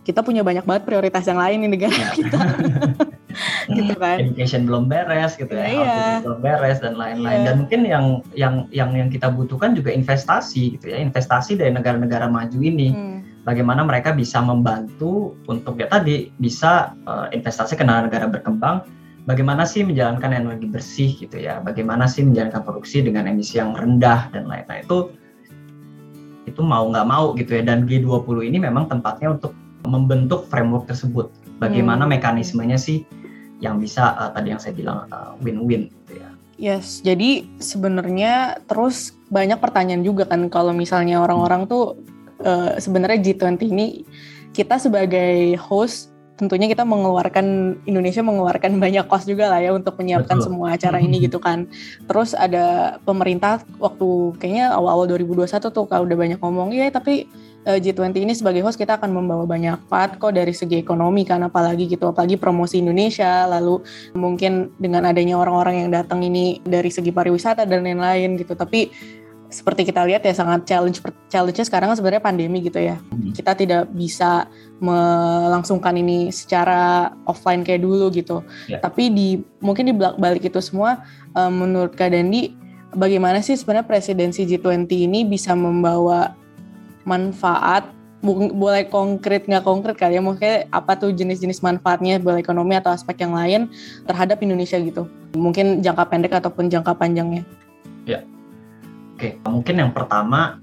kita 0.01 0.25
punya 0.25 0.41
banyak 0.41 0.65
banget 0.65 0.83
prioritas 0.85 1.23
yang 1.29 1.37
lain 1.37 1.61
di 1.65 1.69
negara 1.69 1.93
yeah. 1.93 2.13
kita. 2.13 2.39
Gitu 3.71 3.95
kan. 3.95 4.19
Education 4.19 4.67
belum 4.67 4.91
beres 4.91 5.39
gitu 5.39 5.55
ya 5.55 5.63
yeah. 5.71 6.19
belum 6.19 6.43
beres 6.43 6.83
dan 6.83 6.99
lain-lain. 6.99 7.41
Yeah. 7.41 7.47
dan 7.47 7.55
mungkin 7.63 7.81
yang 7.87 8.05
yang 8.35 8.55
yang 8.75 8.91
yang 8.91 9.07
kita 9.07 9.31
butuhkan 9.31 9.71
juga 9.71 9.95
investasi 9.95 10.75
gitu 10.77 10.91
ya 10.91 10.99
investasi 10.99 11.55
dari 11.55 11.71
negara-negara 11.71 12.27
maju 12.27 12.59
ini. 12.59 12.91
Hmm. 12.91 13.19
Bagaimana 13.47 13.87
mereka 13.87 14.11
bisa 14.11 14.43
membantu 14.43 15.33
untuk 15.47 15.79
ya 15.79 15.87
tadi 15.87 16.29
bisa 16.37 16.93
uh, 17.07 17.31
investasi 17.31 17.79
ke 17.79 17.83
negara-negara 17.87 18.27
berkembang. 18.29 18.83
Bagaimana 19.23 19.63
sih 19.63 19.85
menjalankan 19.87 20.35
energi 20.35 20.67
bersih 20.67 21.09
gitu 21.15 21.39
ya? 21.39 21.63
Bagaimana 21.63 22.11
sih 22.11 22.27
menjalankan 22.27 22.67
produksi 22.67 22.99
dengan 22.99 23.31
emisi 23.31 23.57
yang 23.61 23.71
rendah 23.73 24.27
dan 24.35 24.49
lain-lain. 24.49 24.83
Itu 24.83 25.15
itu 26.49 26.61
mau 26.61 26.83
nggak 26.89 27.07
mau 27.07 27.31
gitu 27.39 27.55
ya. 27.55 27.63
Dan 27.63 27.87
G20 27.87 28.51
ini 28.51 28.57
memang 28.59 28.91
tempatnya 28.91 29.39
untuk 29.39 29.55
membentuk 29.85 30.47
framework 30.47 30.89
tersebut 30.89 31.29
bagaimana 31.61 32.05
hmm. 32.05 32.17
mekanismenya 32.17 32.77
sih 32.77 33.05
yang 33.61 33.77
bisa 33.77 34.17
uh, 34.17 34.29
tadi 34.33 34.53
yang 34.53 34.61
saya 34.61 34.73
bilang 34.73 35.05
uh, 35.13 35.37
win-win 35.41 35.89
gitu 36.05 36.21
ya 36.21 36.29
Yes, 36.61 37.01
jadi 37.01 37.41
sebenarnya 37.57 38.61
terus 38.69 39.17
banyak 39.33 39.57
pertanyaan 39.57 40.05
juga 40.05 40.29
kan 40.29 40.45
kalau 40.45 40.69
misalnya 40.77 41.17
orang-orang 41.17 41.65
tuh 41.65 41.97
uh, 42.45 42.77
sebenarnya 42.77 43.17
G20 43.17 43.57
ini 43.65 44.05
kita 44.53 44.77
sebagai 44.77 45.57
host 45.57 46.13
tentunya 46.37 46.65
kita 46.69 46.85
mengeluarkan 46.85 47.77
Indonesia 47.89 48.21
mengeluarkan 48.21 48.77
banyak 48.83 49.05
kos 49.09 49.25
juga 49.25 49.49
lah 49.49 49.57
ya 49.57 49.73
untuk 49.73 49.97
menyiapkan 49.97 50.37
Betul. 50.37 50.45
semua 50.53 50.77
acara 50.77 51.01
ini 51.01 51.25
gitu 51.25 51.41
kan. 51.41 51.65
Terus 52.05 52.37
ada 52.37 52.97
pemerintah 53.09 53.65
waktu 53.81 54.37
kayaknya 54.37 54.73
awal-awal 54.73 55.09
2021 55.17 55.65
tuh 55.65 55.85
kalau 55.89 56.05
udah 56.05 56.17
banyak 56.17 56.39
ngomong 56.41 56.77
ya 56.77 56.93
tapi 56.93 57.25
G20 57.61 58.25
ini 58.25 58.33
sebagai 58.33 58.65
host 58.65 58.81
kita 58.81 58.97
akan 58.97 59.13
membawa 59.13 59.45
banyak 59.45 59.77
part 59.85 60.17
kok 60.17 60.33
dari 60.33 60.49
segi 60.49 60.81
ekonomi 60.81 61.21
kan 61.21 61.45
apalagi 61.45 61.85
gitu 61.85 62.09
apalagi 62.09 62.33
promosi 62.33 62.81
Indonesia 62.81 63.45
lalu 63.45 63.85
mungkin 64.17 64.73
dengan 64.81 65.05
adanya 65.05 65.37
orang-orang 65.37 65.85
yang 65.85 65.89
datang 65.93 66.25
ini 66.25 66.57
dari 66.65 66.89
segi 66.89 67.13
pariwisata 67.13 67.69
dan 67.69 67.85
lain-lain 67.85 68.33
gitu 68.41 68.57
tapi 68.57 68.89
seperti 69.51 69.91
kita 69.91 70.07
lihat 70.07 70.23
ya 70.23 70.31
sangat 70.31 70.63
challenge 70.63 71.03
challenge-nya 71.27 71.67
sekarang 71.67 71.91
kan 71.91 71.99
sebenarnya 71.99 72.23
pandemi 72.23 72.63
gitu 72.63 72.79
ya. 72.79 72.95
Hmm. 73.11 73.35
Kita 73.35 73.51
tidak 73.51 73.91
bisa 73.91 74.47
melangsungkan 74.79 75.91
ini 75.99 76.31
secara 76.31 77.11
offline 77.27 77.67
kayak 77.67 77.83
dulu 77.83 78.07
gitu. 78.15 78.47
Ya. 78.71 78.79
Tapi 78.79 79.11
di 79.11 79.43
mungkin 79.59 79.91
di 79.91 79.93
balik 79.93 80.47
itu 80.47 80.63
semua 80.63 81.03
eh, 81.35 81.51
menurut 81.51 81.99
Kak 81.99 82.15
Dandi 82.15 82.55
bagaimana 82.95 83.43
sih 83.43 83.59
sebenarnya 83.59 83.87
presidensi 83.91 84.47
G20 84.47 84.87
ini 84.87 85.27
bisa 85.27 85.51
membawa 85.51 86.31
manfaat 87.07 87.87
boleh 88.21 88.85
konkret 88.85 89.49
nggak 89.49 89.65
konkret 89.65 89.97
kali 89.97 90.17
ya 90.17 90.21
mungkin 90.21 90.69
apa 90.69 90.93
tuh 90.93 91.09
jenis-jenis 91.09 91.65
manfaatnya 91.65 92.21
boleh 92.21 92.45
ekonomi 92.45 92.77
atau 92.77 92.93
aspek 92.93 93.25
yang 93.25 93.33
lain 93.33 93.65
terhadap 94.05 94.37
Indonesia 94.45 94.77
gitu 94.77 95.09
mungkin 95.33 95.81
jangka 95.81 96.05
pendek 96.05 96.37
ataupun 96.37 96.69
jangka 96.69 96.93
panjangnya 96.93 97.41
Oke, 99.21 99.37
mungkin 99.45 99.77
yang 99.77 99.93
pertama 99.93 100.57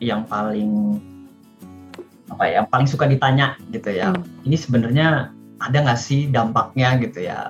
yang 0.00 0.24
paling 0.24 0.96
apa 2.32 2.48
ya, 2.48 2.64
yang 2.64 2.68
paling 2.72 2.88
suka 2.88 3.04
ditanya 3.04 3.60
gitu 3.68 3.92
ya. 3.92 4.16
Hmm. 4.16 4.24
Ini 4.40 4.56
sebenarnya 4.56 5.28
ada 5.60 5.76
nggak 5.84 6.00
sih 6.00 6.32
dampaknya 6.32 6.96
gitu 6.96 7.28
ya? 7.28 7.44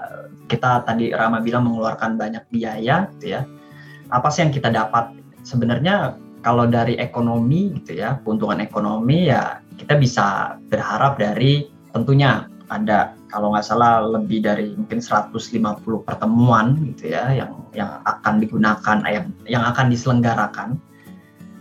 Kita 0.50 0.82
tadi 0.82 1.14
Rama 1.14 1.38
bilang 1.38 1.70
mengeluarkan 1.70 2.18
banyak 2.18 2.50
biaya 2.50 3.06
gitu 3.14 3.38
ya. 3.38 3.46
Apa 4.10 4.26
sih 4.34 4.42
yang 4.42 4.50
kita 4.50 4.74
dapat? 4.74 5.14
Sebenarnya 5.46 6.18
kalau 6.40 6.64
dari 6.64 6.96
ekonomi 6.96 7.76
gitu 7.80 8.00
ya, 8.00 8.20
keuntungan 8.24 8.60
ekonomi 8.64 9.28
ya 9.28 9.60
kita 9.76 9.96
bisa 9.96 10.56
berharap 10.68 11.16
dari 11.16 11.68
tentunya 11.92 12.44
ada 12.70 13.18
kalau 13.32 13.50
nggak 13.54 13.66
salah 13.66 14.06
lebih 14.06 14.46
dari 14.46 14.72
mungkin 14.78 15.02
150 15.02 16.06
pertemuan 16.06 16.78
gitu 16.94 17.10
ya 17.10 17.34
yang 17.34 17.66
yang 17.74 17.98
akan 18.06 18.38
digunakan 18.38 18.96
yang 19.06 19.26
yang 19.46 19.64
akan 19.66 19.90
diselenggarakan. 19.90 20.78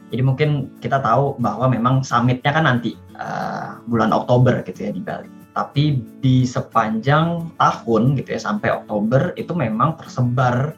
Jadi 0.09 0.21
mungkin 0.25 0.73
kita 0.81 1.01
tahu 1.01 1.37
bahwa 1.37 1.69
memang 1.69 2.01
summitnya 2.01 2.49
kan 2.49 2.65
nanti 2.65 2.97
eh, 3.17 3.69
bulan 3.85 4.09
Oktober 4.13 4.65
gitu 4.65 4.89
ya 4.89 4.91
di 4.93 5.01
Bali. 5.01 5.29
Tapi 5.53 6.01
di 6.21 6.45
sepanjang 6.45 7.53
tahun 7.57 8.17
gitu 8.17 8.29
ya 8.37 8.41
sampai 8.41 8.73
Oktober 8.73 9.33
itu 9.37 9.53
memang 9.53 9.97
tersebar 9.97 10.73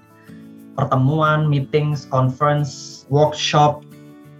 pertemuan, 0.75 1.47
meetings, 1.47 2.07
conference, 2.07 3.03
workshop, 3.11 3.83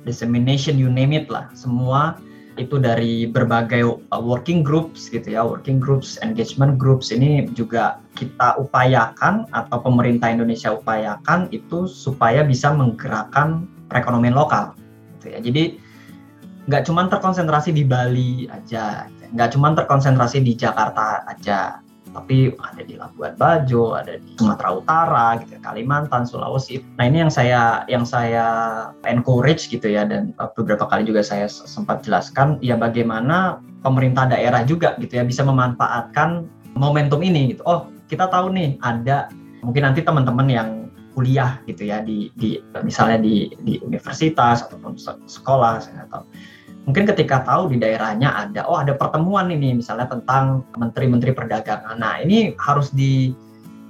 dissemination, 0.04 0.78
you 0.78 0.90
name 0.90 1.14
it 1.14 1.30
lah. 1.30 1.50
Semua 1.54 2.18
itu 2.60 2.76
dari 2.78 3.26
berbagai 3.32 4.04
working 4.12 4.60
groups 4.60 5.08
gitu 5.08 5.34
ya, 5.34 5.42
working 5.42 5.80
groups, 5.80 6.20
engagement 6.20 6.76
groups 6.76 7.10
ini 7.10 7.48
juga 7.56 8.04
kita 8.20 8.60
upayakan 8.60 9.48
atau 9.56 9.80
pemerintah 9.80 10.28
Indonesia 10.30 10.76
upayakan 10.76 11.48
itu 11.56 11.88
supaya 11.88 12.44
bisa 12.44 12.76
menggerakkan 12.76 13.66
perekonomian 13.88 14.36
lokal 14.36 14.76
gitu 15.18 15.32
ya. 15.32 15.40
Jadi 15.40 15.64
nggak 16.68 16.84
cuma 16.86 17.08
terkonsentrasi 17.08 17.72
di 17.72 17.88
Bali 17.88 18.46
aja, 18.52 19.08
nggak 19.32 19.50
cuma 19.56 19.72
terkonsentrasi 19.74 20.44
di 20.44 20.54
Jakarta 20.54 21.24
aja, 21.26 21.80
tapi 22.12 22.52
ada 22.60 22.82
di 22.84 23.00
Labuan 23.00 23.34
Bajo, 23.40 23.96
ada 23.96 24.20
di 24.20 24.36
Sumatera 24.36 24.70
Utara, 24.76 25.28
gitu, 25.40 25.56
ya, 25.56 25.62
Kalimantan, 25.64 26.28
Sulawesi. 26.28 26.84
Nah 27.00 27.08
ini 27.08 27.24
yang 27.24 27.32
saya 27.32 27.88
yang 27.88 28.04
saya 28.04 28.46
encourage 29.08 29.72
gitu 29.72 29.88
ya 29.88 30.04
dan 30.04 30.36
uh, 30.38 30.52
beberapa 30.54 30.88
kali 30.88 31.08
juga 31.08 31.24
saya 31.24 31.48
sempat 31.48 32.04
jelaskan 32.04 32.60
ya 32.60 32.76
bagaimana 32.76 33.64
pemerintah 33.82 34.28
daerah 34.28 34.62
juga 34.68 35.00
gitu 35.00 35.18
ya 35.18 35.24
bisa 35.24 35.42
memanfaatkan 35.48 36.46
momentum 36.76 37.24
ini 37.24 37.56
gitu. 37.56 37.64
Oh 37.64 37.88
kita 38.12 38.28
tahu 38.28 38.52
nih 38.52 38.76
ada 38.84 39.32
mungkin 39.64 39.88
nanti 39.88 40.04
teman-teman 40.04 40.48
yang 40.52 40.70
kuliah 41.12 41.60
gitu 41.68 41.92
ya 41.92 42.00
di, 42.00 42.32
di 42.40 42.56
misalnya 42.88 43.20
di 43.20 43.52
di 43.68 43.80
universitas 43.84 44.64
ataupun 44.64 44.96
se- 44.96 45.20
sekolah 45.28 45.84
saya 45.84 46.08
tahu 46.08 46.24
mungkin 46.86 47.06
ketika 47.06 47.46
tahu 47.46 47.70
di 47.70 47.78
daerahnya 47.78 48.34
ada 48.34 48.66
oh 48.66 48.78
ada 48.80 48.98
pertemuan 48.98 49.54
ini 49.54 49.78
misalnya 49.78 50.10
tentang 50.10 50.66
menteri-menteri 50.78 51.32
perdagangan. 51.34 51.98
Nah 52.02 52.22
ini 52.22 52.58
harus 52.58 52.90
di 52.90 53.34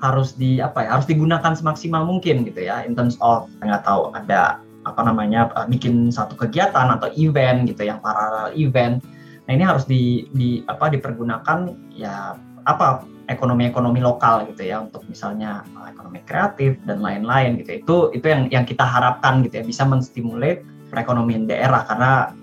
harus 0.02 0.34
di 0.34 0.58
apa 0.58 0.84
ya 0.84 0.98
harus 0.98 1.06
digunakan 1.06 1.54
semaksimal 1.54 2.04
mungkin 2.04 2.42
gitu 2.44 2.66
ya 2.66 2.82
in 2.84 2.98
terms 2.98 3.16
of 3.22 3.46
nggak 3.62 3.86
tahu 3.86 4.10
ada 4.18 4.58
apa 4.86 5.02
namanya 5.06 5.50
eh, 5.62 5.68
bikin 5.70 6.10
satu 6.10 6.34
kegiatan 6.34 6.90
atau 6.90 7.10
event 7.14 7.70
gitu 7.70 7.86
yang 7.86 8.02
paralel 8.02 8.54
event. 8.58 9.02
Nah 9.46 9.52
ini 9.58 9.64
harus 9.66 9.86
di, 9.86 10.26
di 10.34 10.62
apa 10.66 10.90
dipergunakan 10.90 11.70
ya 11.94 12.38
apa 12.66 13.06
ekonomi-ekonomi 13.30 14.02
lokal 14.04 14.46
gitu 14.54 14.66
ya 14.66 14.82
untuk 14.82 15.06
misalnya 15.06 15.62
eh, 15.78 15.94
ekonomi 15.94 16.20
kreatif 16.26 16.82
dan 16.90 17.00
lain-lain 17.00 17.62
gitu. 17.62 17.72
Itu 17.78 17.98
itu 18.18 18.26
yang 18.26 18.50
yang 18.50 18.66
kita 18.66 18.84
harapkan 18.84 19.46
gitu 19.46 19.62
ya 19.62 19.66
bisa 19.66 19.86
menstimulat 19.86 20.66
perekonomian 20.90 21.46
daerah. 21.46 21.86
Karena 21.86 22.34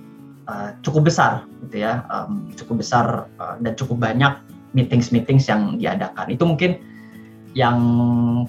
uh, 0.48 0.74
cukup 0.82 1.12
besar 1.12 1.44
gitu 1.68 1.84
ya. 1.84 2.02
Um, 2.08 2.50
cukup 2.56 2.82
besar 2.82 3.06
uh, 3.38 3.56
dan 3.60 3.76
cukup 3.76 4.00
banyak 4.02 4.32
meetings-meetings 4.72 5.48
yang 5.48 5.76
diadakan. 5.76 6.26
Itu 6.32 6.44
mungkin 6.48 6.80
yang 7.56 7.80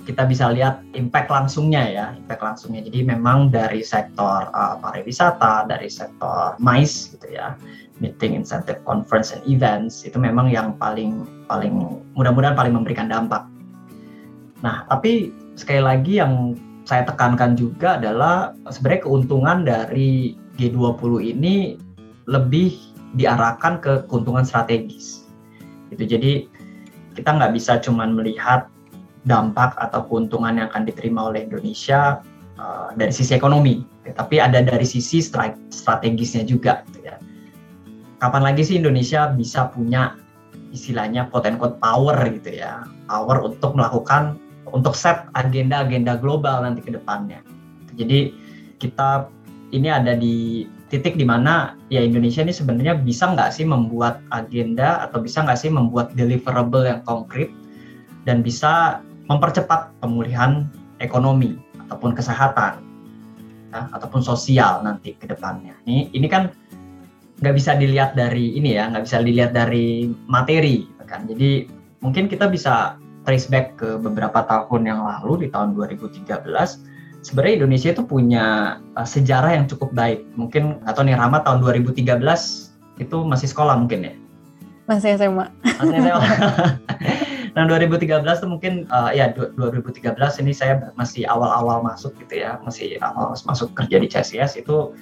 kita 0.03 0.27
bisa 0.27 0.51
lihat 0.51 0.83
impact 0.91 1.31
langsungnya 1.31 1.83
ya 1.87 2.05
impact 2.19 2.43
langsungnya. 2.43 2.83
Jadi 2.83 3.07
memang 3.07 3.47
dari 3.47 3.79
sektor 3.79 4.51
uh, 4.51 4.75
pariwisata 4.79 5.65
dari 5.71 5.87
sektor 5.87 6.59
MICE 6.59 7.15
gitu 7.15 7.27
ya 7.31 7.55
meeting 8.03 8.35
incentive 8.35 8.79
conference 8.83 9.31
and 9.35 9.43
events 9.47 10.03
itu 10.03 10.15
memang 10.19 10.51
yang 10.51 10.75
paling 10.75 11.27
paling 11.47 11.99
mudah-mudahan 12.15 12.55
paling 12.55 12.75
memberikan 12.75 13.07
dampak. 13.07 13.47
Nah 14.59 14.83
tapi 14.91 15.31
sekali 15.55 15.81
lagi 15.81 16.19
yang 16.19 16.59
saya 16.83 17.07
tekankan 17.07 17.55
juga 17.55 17.97
adalah 18.01 18.51
sebenarnya 18.67 19.01
keuntungan 19.07 19.57
dari 19.63 20.35
G20 20.59 21.11
ini 21.23 21.79
lebih 22.29 22.77
diarahkan 23.17 23.81
ke 23.81 24.05
keuntungan 24.05 24.45
strategis. 24.45 25.25
Gitu. 25.89 26.05
Jadi 26.05 26.31
kita 27.17 27.33
nggak 27.33 27.57
bisa 27.57 27.81
cuma 27.81 28.05
melihat 28.05 28.69
dampak 29.25 29.73
atau 29.81 30.05
keuntungan 30.05 30.61
yang 30.61 30.69
akan 30.69 30.85
diterima 30.85 31.33
oleh 31.33 31.49
Indonesia 31.49 32.21
uh, 32.61 32.93
dari 32.93 33.09
sisi 33.09 33.33
ekonomi, 33.33 33.81
ya, 34.05 34.13
tapi 34.13 34.37
ada 34.37 34.61
dari 34.61 34.85
sisi 34.85 35.19
stra- 35.19 35.57
strategisnya 35.73 36.45
juga. 36.45 36.85
Gitu 36.87 37.09
ya. 37.09 37.17
Kapan 38.21 38.45
lagi 38.45 38.61
sih 38.61 38.77
Indonesia 38.77 39.27
bisa 39.33 39.73
punya 39.73 40.15
istilahnya 40.69 41.27
quote 41.33 41.81
power 41.81 42.15
gitu 42.29 42.61
ya, 42.61 42.85
power 43.09 43.41
untuk 43.41 43.73
melakukan 43.73 44.37
untuk 44.69 44.93
set 44.93 45.25
agenda-agenda 45.33 46.21
global 46.21 46.61
nanti 46.61 46.85
ke 46.85 46.93
depannya. 46.93 47.41
Jadi 47.97 48.37
kita 48.77 49.25
ini 49.73 49.89
ada 49.89 50.13
di 50.13 50.69
titik 50.89 51.15
di 51.15 51.25
mana 51.25 51.77
ya 51.93 52.01
Indonesia 52.01 52.41
ini 52.41 52.53
sebenarnya 52.53 52.97
bisa 52.97 53.29
nggak 53.29 53.53
sih 53.53 53.65
membuat 53.65 54.25
agenda 54.33 55.05
atau 55.05 55.21
bisa 55.21 55.45
nggak 55.45 55.59
sih 55.61 55.69
membuat 55.69 56.17
deliverable 56.17 56.85
yang 56.85 57.05
konkret 57.05 57.53
dan 58.25 58.41
bisa 58.41 58.99
mempercepat 59.29 59.93
pemulihan 60.01 60.65
ekonomi 60.97 61.55
ataupun 61.87 62.17
kesehatan 62.17 62.81
ya, 63.69 63.85
ataupun 63.93 64.25
sosial 64.25 64.81
nanti 64.81 65.13
ke 65.13 65.29
depannya. 65.29 65.77
Ini 65.85 66.09
ini 66.17 66.27
kan 66.27 66.49
nggak 67.39 67.55
bisa 67.55 67.77
dilihat 67.77 68.17
dari 68.17 68.57
ini 68.57 68.75
ya, 68.75 68.89
nggak 68.89 69.05
bisa 69.05 69.21
dilihat 69.21 69.53
dari 69.53 70.09
materi 70.25 70.89
kan. 71.09 71.25
Jadi 71.25 71.65
mungkin 72.05 72.29
kita 72.29 72.45
bisa 72.49 72.97
trace 73.25 73.49
back 73.49 73.77
ke 73.77 73.97
beberapa 73.97 74.45
tahun 74.45 74.89
yang 74.89 75.01
lalu 75.05 75.45
di 75.45 75.47
tahun 75.49 75.73
2013 75.77 76.25
sebenarnya 77.21 77.63
Indonesia 77.63 77.89
itu 77.91 78.03
punya 78.05 78.45
uh, 78.95 79.07
sejarah 79.07 79.55
yang 79.55 79.65
cukup 79.67 79.91
baik. 79.91 80.23
Mungkin 80.39 80.83
atau 80.87 81.03
nih 81.03 81.15
Rama 81.15 81.43
tahun 81.43 81.63
2013 81.63 82.19
itu 82.99 83.17
masih 83.23 83.47
sekolah 83.47 83.79
mungkin 83.79 84.03
ya. 84.07 84.13
masih 84.89 85.21
SMA 85.21 85.45
Masih 85.77 85.97
SMA. 86.01 86.29
nah 87.57 87.65
2013 87.69 88.25
tuh 88.25 88.49
mungkin 88.49 88.89
uh, 88.89 89.13
ya 89.13 89.29
du- 89.29 89.53
2013 89.53 90.17
ini 90.41 90.49
saya 90.49 90.89
masih 90.97 91.29
awal-awal 91.29 91.85
masuk 91.85 92.17
gitu 92.25 92.41
ya, 92.41 92.57
masih 92.65 92.97
awal 93.05 93.37
masuk 93.45 93.69
kerja 93.77 94.01
di 94.01 94.09
CSIS 94.09 94.57
itu 94.57 94.93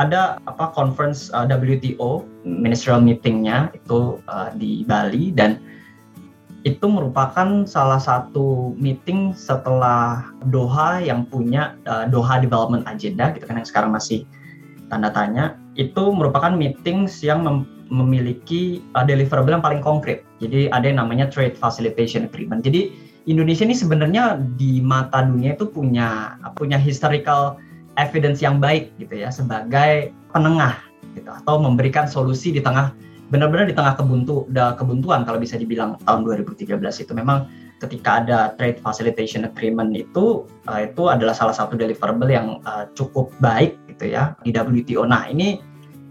ada 0.00 0.42
apa 0.50 0.72
conference 0.74 1.30
uh, 1.36 1.46
WTO 1.46 2.26
ministerial 2.42 3.04
meetingnya 3.04 3.70
itu 3.76 4.18
uh, 4.26 4.50
di 4.56 4.82
Bali 4.88 5.30
dan 5.30 5.60
itu 6.64 6.88
merupakan 6.88 7.68
salah 7.68 8.00
satu 8.00 8.72
meeting 8.80 9.36
setelah 9.36 10.24
Doha 10.48 10.96
yang 11.04 11.28
punya 11.28 11.76
uh, 11.84 12.08
Doha 12.08 12.40
Development 12.40 12.88
Agenda 12.88 13.36
gitu 13.36 13.44
kan 13.44 13.60
yang 13.60 13.68
sekarang 13.68 13.92
masih 13.92 14.24
tanda 14.88 15.12
tanya 15.12 15.60
itu 15.76 16.12
merupakan 16.16 16.56
meetings 16.56 17.20
yang 17.20 17.44
mem- 17.44 17.68
memiliki 17.92 18.80
uh, 18.96 19.04
deliverable 19.04 19.52
yang 19.52 19.60
paling 19.60 19.84
konkret. 19.84 20.24
Jadi 20.40 20.72
ada 20.72 20.88
yang 20.88 21.04
namanya 21.04 21.28
Trade 21.28 21.60
Facilitation 21.60 22.24
Agreement. 22.24 22.64
Jadi 22.64 22.96
Indonesia 23.28 23.64
ini 23.68 23.76
sebenarnya 23.76 24.40
di 24.56 24.80
mata 24.80 25.20
dunia 25.24 25.56
itu 25.56 25.68
punya 25.68 26.36
punya 26.56 26.80
historical 26.80 27.60
evidence 28.00 28.40
yang 28.40 28.56
baik 28.60 28.92
gitu 28.96 29.20
ya 29.20 29.28
sebagai 29.28 30.12
penengah 30.32 30.80
gitu 31.12 31.30
atau 31.30 31.60
memberikan 31.60 32.08
solusi 32.08 32.52
di 32.52 32.60
tengah 32.60 32.92
benar-benar 33.32 33.68
di 33.68 33.74
tengah 33.76 33.96
kebuntu 33.96 34.48
kebuntuan 34.52 35.24
kalau 35.24 35.40
bisa 35.40 35.56
dibilang 35.56 35.96
tahun 36.04 36.24
2013 36.28 36.76
itu 36.80 37.12
memang 37.16 37.48
ketika 37.82 38.24
ada 38.24 38.38
trade 38.56 38.78
facilitation 38.80 39.44
agreement 39.44 39.92
itu 39.92 40.48
uh, 40.70 40.80
itu 40.80 41.12
adalah 41.12 41.36
salah 41.36 41.52
satu 41.52 41.76
deliverable 41.76 42.30
yang 42.30 42.62
uh, 42.64 42.88
cukup 42.96 43.28
baik 43.44 43.76
gitu 43.92 44.14
ya 44.14 44.32
di 44.46 44.54
WTO. 44.54 45.04
Nah, 45.04 45.28
ini 45.28 45.60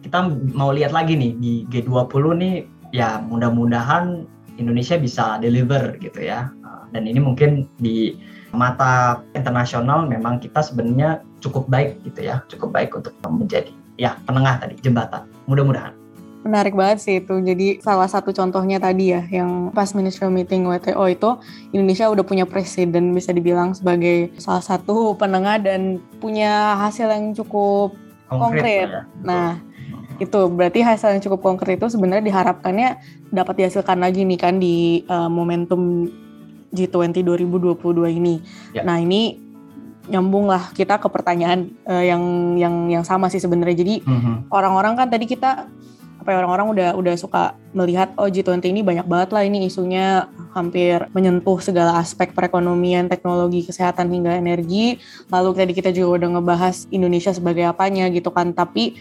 kita 0.05 0.29
mau 0.53 0.69
lihat 0.75 0.91
lagi 0.91 1.15
nih 1.15 1.31
di 1.39 1.53
G20 1.71 2.23
nih 2.37 2.55
ya 2.93 3.23
mudah-mudahan 3.23 4.27
Indonesia 4.61 4.99
bisa 4.99 5.41
deliver 5.41 5.97
gitu 5.97 6.21
ya. 6.21 6.53
Uh, 6.61 6.85
dan 6.93 7.09
ini 7.09 7.17
mungkin 7.17 7.65
di 7.81 8.19
mata 8.53 9.25
internasional 9.33 10.05
memang 10.05 10.37
kita 10.37 10.61
sebenarnya 10.61 11.25
cukup 11.41 11.65
baik 11.65 11.97
gitu 12.05 12.29
ya, 12.29 12.45
cukup 12.51 12.69
baik 12.69 12.93
untuk 12.93 13.15
menjadi 13.25 13.73
ya 13.97 14.19
penengah 14.29 14.61
tadi 14.61 14.77
jembatan. 14.83 15.25
Mudah-mudahan. 15.49 16.02
Menarik 16.43 16.75
banget 16.75 16.99
sih 16.99 17.15
itu. 17.23 17.39
Jadi 17.39 17.79
salah 17.79 18.07
satu 18.11 18.35
contohnya 18.35 18.77
tadi 18.77 19.15
ya, 19.15 19.23
yang 19.31 19.71
pas 19.71 19.95
ministerial 19.95 20.35
meeting 20.35 20.67
WTO 20.67 21.03
itu 21.07 21.29
Indonesia 21.71 22.11
udah 22.11 22.23
punya 22.27 22.45
presiden 22.45 23.15
bisa 23.15 23.31
dibilang 23.31 23.71
sebagai 23.71 24.35
salah 24.37 24.63
satu 24.63 25.15
penengah 25.15 25.63
dan 25.63 26.03
punya 26.19 26.75
hasil 26.83 27.07
yang 27.07 27.31
cukup 27.31 27.95
konkret. 28.27 28.43
konkret. 28.43 28.87
Ya. 28.91 29.01
Nah, 29.23 29.49
itu 30.19 30.39
berarti 30.51 30.79
hasil 30.85 31.17
yang 31.17 31.23
cukup 31.23 31.41
konkret 31.41 31.79
itu 31.79 31.87
sebenarnya 31.89 32.27
diharapkannya 32.27 32.89
dapat 33.33 33.65
dihasilkan 33.65 33.97
lagi 34.03 34.27
nih 34.27 34.39
kan 34.39 34.59
di 34.61 35.01
uh, 35.09 35.31
momentum 35.31 36.11
G20 36.73 37.23
2022 37.23 38.19
ini. 38.19 38.35
Ya. 38.73 38.83
Nah, 38.83 38.99
ini 38.99 39.39
nyambung 40.03 40.51
lah 40.51 40.75
kita 40.75 40.99
ke 40.99 41.07
pertanyaan 41.07 41.71
uh, 41.87 42.03
yang 42.03 42.55
yang 42.59 42.75
yang 42.91 43.03
sama 43.07 43.31
sih 43.31 43.39
sebenarnya. 43.39 43.77
Jadi 43.79 43.95
mm-hmm. 44.03 44.51
orang-orang 44.51 44.99
kan 44.99 45.07
tadi 45.07 45.25
kita 45.29 45.71
apa 46.23 46.31
ya, 46.31 46.39
orang-orang 46.39 46.67
udah 46.71 46.89
udah 46.95 47.15
suka 47.19 47.59
melihat 47.75 48.15
oh 48.15 48.31
G20 48.31 48.63
ini 48.71 48.79
banyak 48.79 49.03
banget 49.03 49.29
lah 49.35 49.43
ini 49.43 49.67
isunya 49.67 50.31
hampir 50.55 51.03
menyentuh 51.11 51.59
segala 51.59 51.99
aspek 51.99 52.31
perekonomian, 52.31 53.11
teknologi, 53.11 53.67
kesehatan 53.67 54.07
hingga 54.07 54.39
energi. 54.39 55.03
Lalu 55.27 55.49
tadi 55.51 55.71
kita 55.75 55.91
juga 55.91 56.23
udah 56.23 56.39
ngebahas 56.39 56.87
Indonesia 56.95 57.35
sebagai 57.35 57.67
apanya 57.67 58.07
gitu 58.07 58.31
kan. 58.31 58.55
Tapi 58.55 58.95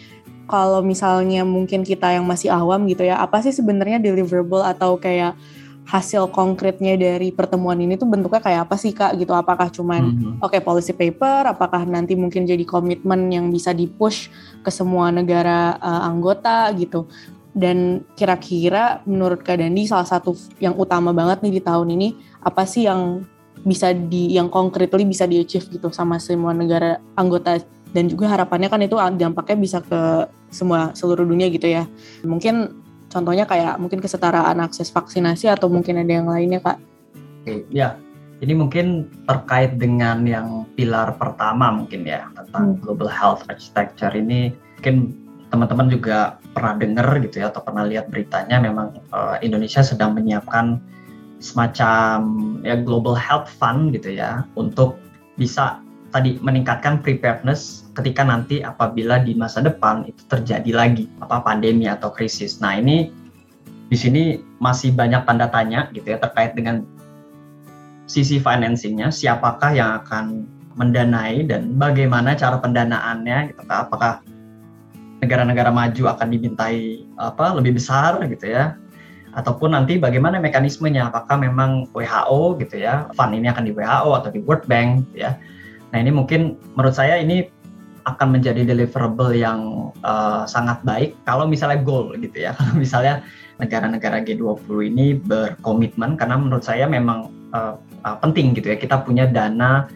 kalau 0.50 0.82
misalnya 0.82 1.46
mungkin 1.46 1.86
kita 1.86 2.18
yang 2.18 2.26
masih 2.26 2.50
awam 2.50 2.90
gitu 2.90 3.06
ya, 3.06 3.22
apa 3.22 3.38
sih 3.40 3.54
sebenarnya 3.54 4.02
deliverable 4.02 4.66
atau 4.66 4.98
kayak 4.98 5.38
hasil 5.82 6.30
konkretnya 6.30 6.94
dari 6.94 7.34
pertemuan 7.34 7.74
ini 7.76 7.98
tuh 7.98 8.06
bentuknya 8.06 8.38
kayak 8.38 8.60
apa 8.70 8.76
sih 8.78 8.94
kak? 8.94 9.18
Gitu 9.18 9.34
apakah 9.34 9.68
cuman 9.68 10.02
mm-hmm. 10.02 10.32
oke 10.44 10.54
okay, 10.54 10.60
policy 10.62 10.94
paper 10.94 11.50
apakah 11.50 11.82
nanti 11.84 12.14
mungkin 12.14 12.46
jadi 12.46 12.62
komitmen 12.62 13.28
yang 13.28 13.50
bisa 13.50 13.74
dipush 13.74 14.30
ke 14.62 14.70
semua 14.70 15.10
negara 15.10 15.76
uh, 15.82 16.06
anggota 16.06 16.70
gitu. 16.78 17.10
Dan 17.52 18.08
kira-kira 18.16 19.04
menurut 19.04 19.44
kak 19.44 19.60
Dandi 19.60 19.84
salah 19.84 20.08
satu 20.08 20.32
yang 20.56 20.72
utama 20.78 21.12
banget 21.12 21.44
nih 21.44 21.60
di 21.60 21.62
tahun 21.62 21.92
ini 21.92 22.08
apa 22.40 22.64
sih 22.64 22.88
yang 22.88 23.26
bisa 23.62 23.92
di 23.92 24.32
yang 24.34 24.48
concretely 24.50 25.04
bisa 25.04 25.28
di 25.28 25.38
achieve 25.38 25.68
gitu 25.68 25.92
sama 25.92 26.16
semua 26.16 26.56
negara 26.56 27.02
anggota? 27.18 27.60
Dan 27.92 28.08
juga 28.08 28.32
harapannya 28.32 28.72
kan 28.72 28.80
itu 28.80 28.96
dampaknya 28.96 29.56
bisa 29.60 29.78
ke 29.84 30.24
semua 30.48 30.96
seluruh 30.96 31.28
dunia 31.28 31.52
gitu 31.52 31.68
ya. 31.68 31.84
Mungkin 32.24 32.81
Contohnya 33.12 33.44
kayak 33.44 33.76
mungkin 33.76 34.00
kesetaraan 34.00 34.56
akses 34.64 34.88
vaksinasi 34.88 35.52
atau 35.52 35.68
mungkin 35.68 36.00
ada 36.00 36.08
yang 36.08 36.32
lainnya 36.32 36.64
kak? 36.64 36.80
Oke, 37.44 37.68
ya. 37.68 38.00
Jadi 38.40 38.58
mungkin 38.58 39.06
terkait 39.28 39.76
dengan 39.78 40.24
yang 40.26 40.66
pilar 40.74 41.14
pertama 41.20 41.70
mungkin 41.70 42.02
ya 42.08 42.26
tentang 42.34 42.74
hmm. 42.74 42.80
global 42.82 43.06
health 43.06 43.44
architecture 43.46 44.10
ini 44.10 44.50
mungkin 44.80 45.14
teman-teman 45.52 45.92
juga 45.92 46.40
pernah 46.56 46.74
dengar 46.80 47.20
gitu 47.20 47.44
ya 47.44 47.52
atau 47.52 47.60
pernah 47.60 47.84
lihat 47.84 48.08
beritanya 48.08 48.58
memang 48.58 48.98
uh, 49.12 49.36
Indonesia 49.44 49.84
sedang 49.84 50.16
menyiapkan 50.16 50.80
semacam 51.38 52.18
ya 52.64 52.80
global 52.80 53.14
health 53.14 53.46
fund 53.46 53.92
gitu 53.92 54.16
ya 54.16 54.42
untuk 54.56 54.96
bisa 55.36 55.78
tadi 56.10 56.40
meningkatkan 56.40 56.98
preparedness 57.04 57.81
ketika 57.92 58.24
nanti 58.24 58.64
apabila 58.64 59.20
di 59.20 59.36
masa 59.36 59.60
depan 59.60 60.08
itu 60.08 60.22
terjadi 60.28 60.72
lagi 60.72 61.04
apa 61.20 61.44
pandemi 61.44 61.84
atau 61.84 62.08
krisis. 62.08 62.60
Nah, 62.64 62.80
ini 62.80 63.12
di 63.92 63.96
sini 63.96 64.40
masih 64.56 64.96
banyak 64.96 65.28
tanda 65.28 65.52
tanya 65.52 65.92
gitu 65.92 66.16
ya 66.16 66.18
terkait 66.20 66.56
dengan 66.56 66.88
sisi 68.08 68.40
financingnya, 68.40 69.12
siapakah 69.12 69.76
yang 69.76 69.90
akan 70.04 70.48
mendanai 70.72 71.44
dan 71.44 71.76
bagaimana 71.76 72.32
cara 72.32 72.56
pendanaannya 72.56 73.52
gitu 73.52 73.60
apakah 73.68 74.24
negara-negara 75.20 75.68
maju 75.68 76.16
akan 76.16 76.28
dimintai 76.32 77.04
apa 77.20 77.52
lebih 77.52 77.76
besar 77.76 78.24
gitu 78.24 78.48
ya? 78.48 78.80
Ataupun 79.32 79.72
nanti 79.72 79.96
bagaimana 79.96 80.40
mekanismenya? 80.40 81.08
Apakah 81.08 81.40
memang 81.40 81.88
WHO 81.96 82.60
gitu 82.60 82.80
ya 82.80 83.08
fund 83.16 83.36
ini 83.36 83.48
akan 83.48 83.64
di 83.68 83.72
WHO 83.72 84.10
atau 84.16 84.28
di 84.32 84.40
World 84.44 84.64
Bank 84.64 85.08
gitu 85.12 85.28
ya? 85.28 85.36
Nah 85.92 86.00
ini 86.00 86.08
mungkin 86.08 86.56
menurut 86.72 86.96
saya 86.96 87.20
ini 87.20 87.48
akan 88.02 88.38
menjadi 88.38 88.66
deliverable 88.66 89.32
yang 89.34 89.90
uh, 90.02 90.44
sangat 90.44 90.82
baik. 90.82 91.14
Kalau 91.26 91.46
misalnya 91.46 91.80
goal 91.82 92.14
gitu 92.18 92.48
ya. 92.48 92.54
Kalau 92.58 92.74
misalnya 92.76 93.22
negara-negara 93.60 94.26
G20 94.26 94.68
ini 94.90 95.06
berkomitmen 95.18 96.18
karena 96.18 96.36
menurut 96.38 96.66
saya 96.66 96.90
memang 96.90 97.30
uh, 97.54 97.78
uh, 98.04 98.16
penting 98.18 98.54
gitu 98.58 98.74
ya. 98.74 98.76
Kita 98.78 99.02
punya 99.06 99.28
dana 99.30 99.86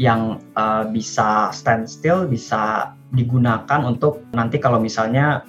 yang 0.00 0.40
uh, 0.56 0.88
bisa 0.88 1.52
stand 1.52 1.86
still, 1.86 2.24
bisa 2.24 2.94
digunakan 3.12 3.84
untuk 3.84 4.24
nanti 4.32 4.56
kalau 4.56 4.80
misalnya 4.80 5.44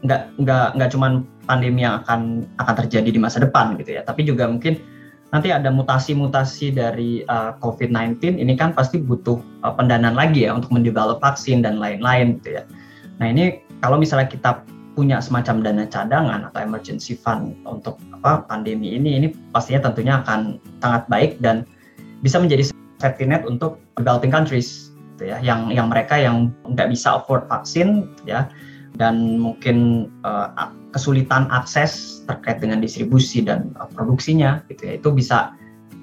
nggak 0.00 0.40
nggak 0.40 0.68
nggak 0.78 0.90
cuman 0.94 1.26
pandemi 1.44 1.82
yang 1.82 2.00
akan 2.06 2.46
akan 2.62 2.74
terjadi 2.86 3.10
di 3.10 3.20
masa 3.20 3.42
depan 3.42 3.74
gitu 3.76 3.98
ya, 3.98 4.06
tapi 4.06 4.22
juga 4.22 4.46
mungkin 4.46 4.78
nanti 5.30 5.54
ada 5.54 5.70
mutasi-mutasi 5.70 6.74
dari 6.74 7.22
uh, 7.30 7.54
COVID-19 7.62 8.38
ini 8.38 8.54
kan 8.58 8.74
pasti 8.74 8.98
butuh 8.98 9.38
uh, 9.62 9.72
pendanaan 9.74 10.18
lagi 10.18 10.46
ya 10.46 10.54
untuk 10.54 10.74
mendevelop 10.74 11.22
vaksin 11.22 11.62
dan 11.62 11.78
lain-lain 11.78 12.38
gitu 12.42 12.58
ya. 12.58 12.62
Nah 13.22 13.30
ini 13.30 13.62
kalau 13.78 13.96
misalnya 13.96 14.26
kita 14.26 14.66
punya 14.98 15.22
semacam 15.22 15.62
dana 15.62 15.84
cadangan 15.86 16.50
atau 16.50 16.60
emergency 16.60 17.14
fund 17.14 17.54
untuk 17.62 17.96
apa 18.20 18.44
pandemi 18.50 18.98
ini 18.98 19.22
ini 19.22 19.26
pastinya 19.54 19.86
tentunya 19.88 20.20
akan 20.20 20.58
sangat 20.82 21.02
baik 21.06 21.38
dan 21.38 21.62
bisa 22.20 22.42
menjadi 22.42 22.68
safety 22.98 23.24
net 23.24 23.46
untuk 23.46 23.80
developing 23.96 24.34
countries 24.34 24.90
gitu 25.16 25.30
ya 25.30 25.38
yang 25.40 25.70
yang 25.70 25.88
mereka 25.88 26.18
yang 26.18 26.50
nggak 26.68 26.90
bisa 26.90 27.22
afford 27.22 27.46
vaksin 27.46 28.10
gitu 28.18 28.34
ya 28.34 28.50
dan 29.00 29.40
mungkin 29.40 30.06
uh, 30.28 30.52
kesulitan 30.92 31.48
akses 31.48 32.20
terkait 32.28 32.60
dengan 32.60 32.84
distribusi 32.84 33.40
dan 33.40 33.72
uh, 33.80 33.88
produksinya 33.96 34.60
gitu 34.68 34.84
ya 34.84 34.92
itu 35.00 35.08
bisa 35.08 35.56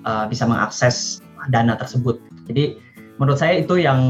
uh, 0.09 0.25
bisa 0.25 0.49
mengakses 0.49 1.21
dana 1.53 1.77
tersebut. 1.77 2.17
Jadi 2.49 2.81
menurut 3.21 3.37
saya 3.37 3.61
itu 3.61 3.77
yang 3.77 4.01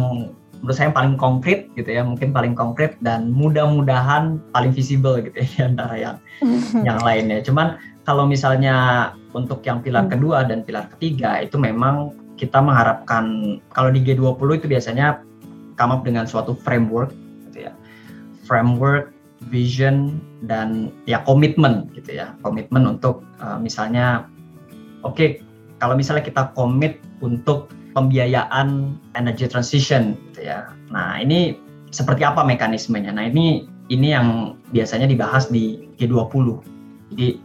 menurut 0.63 0.73
saya 0.73 0.89
yang 0.89 0.97
paling 0.97 1.15
konkret 1.19 1.69
gitu 1.77 1.91
ya 1.91 2.01
mungkin 2.01 2.33
paling 2.33 2.57
konkret 2.57 2.97
dan 3.03 3.29
mudah-mudahan 3.29 4.41
paling 4.55 4.73
visible 4.73 5.19
gitu 5.21 5.43
ya 5.59 5.67
antara 5.69 5.95
yang 5.99 6.15
yang 6.87 6.99
lainnya. 7.03 7.43
Cuman 7.43 7.77
kalau 8.07 8.23
misalnya 8.23 9.11
untuk 9.35 9.61
yang 9.67 9.83
pilar 9.83 10.07
hmm. 10.07 10.13
kedua 10.15 10.47
dan 10.47 10.63
pilar 10.63 10.87
ketiga 10.95 11.43
itu 11.43 11.59
memang 11.59 12.15
kita 12.37 12.61
mengharapkan 12.61 13.57
kalau 13.73 13.89
di 13.89 13.99
G20 14.05 14.61
itu 14.61 14.67
biasanya 14.69 15.25
come 15.75 15.93
up 15.93 16.01
dengan 16.05 16.23
suatu 16.25 16.55
framework. 16.55 17.11
Framework 18.47 19.11
vision 19.53 20.17
dan 20.47 20.89
ya 21.05 21.21
komitmen 21.27 21.91
gitu 21.93 22.17
ya. 22.17 22.33
Komitmen 22.41 22.87
untuk 22.87 23.21
uh, 23.43 23.59
misalnya 23.59 24.25
oke 25.05 25.13
okay, 25.13 25.29
kalau 25.77 25.93
misalnya 25.93 26.25
kita 26.25 26.49
komit 26.57 26.97
untuk 27.21 27.69
pembiayaan 27.93 28.97
energy 29.13 29.45
transition 29.45 30.17
gitu 30.31 30.49
ya. 30.49 30.73
Nah 30.89 31.21
ini 31.21 31.59
seperti 31.93 32.25
apa 32.25 32.41
mekanismenya? 32.41 33.13
Nah 33.13 33.29
ini 33.29 33.69
ini 33.93 34.11
yang 34.15 34.57
biasanya 34.73 35.07
dibahas 35.07 35.47
di 35.47 35.87
G20 36.01 36.59
jadi 37.13 37.39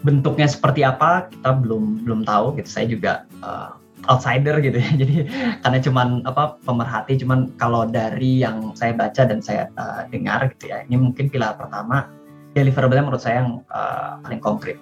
bentuknya 0.00 0.48
seperti 0.48 0.80
apa 0.80 1.28
kita 1.28 1.50
belum 1.60 2.04
belum 2.04 2.20
tahu 2.24 2.56
gitu. 2.60 2.68
Saya 2.68 2.86
juga 2.88 3.24
uh, 3.44 3.79
outsider 4.10 4.58
gitu 4.58 4.76
ya. 4.82 4.90
Jadi 5.00 5.14
karena 5.62 5.78
cuman 5.78 6.08
apa 6.26 6.58
pemerhati 6.66 7.22
cuman 7.22 7.54
kalau 7.54 7.86
dari 7.86 8.42
yang 8.42 8.74
saya 8.74 8.92
baca 8.92 9.22
dan 9.22 9.38
saya 9.38 9.70
uh, 9.78 10.04
dengar 10.10 10.50
gitu 10.58 10.74
ya. 10.74 10.82
Ini 10.84 10.98
mungkin 10.98 11.30
pilar 11.30 11.54
pertama 11.54 12.10
deliverable 12.52 12.98
menurut 12.98 13.22
saya 13.22 13.46
yang 13.46 13.62
uh, 13.70 14.18
paling 14.26 14.42
konkret. 14.42 14.76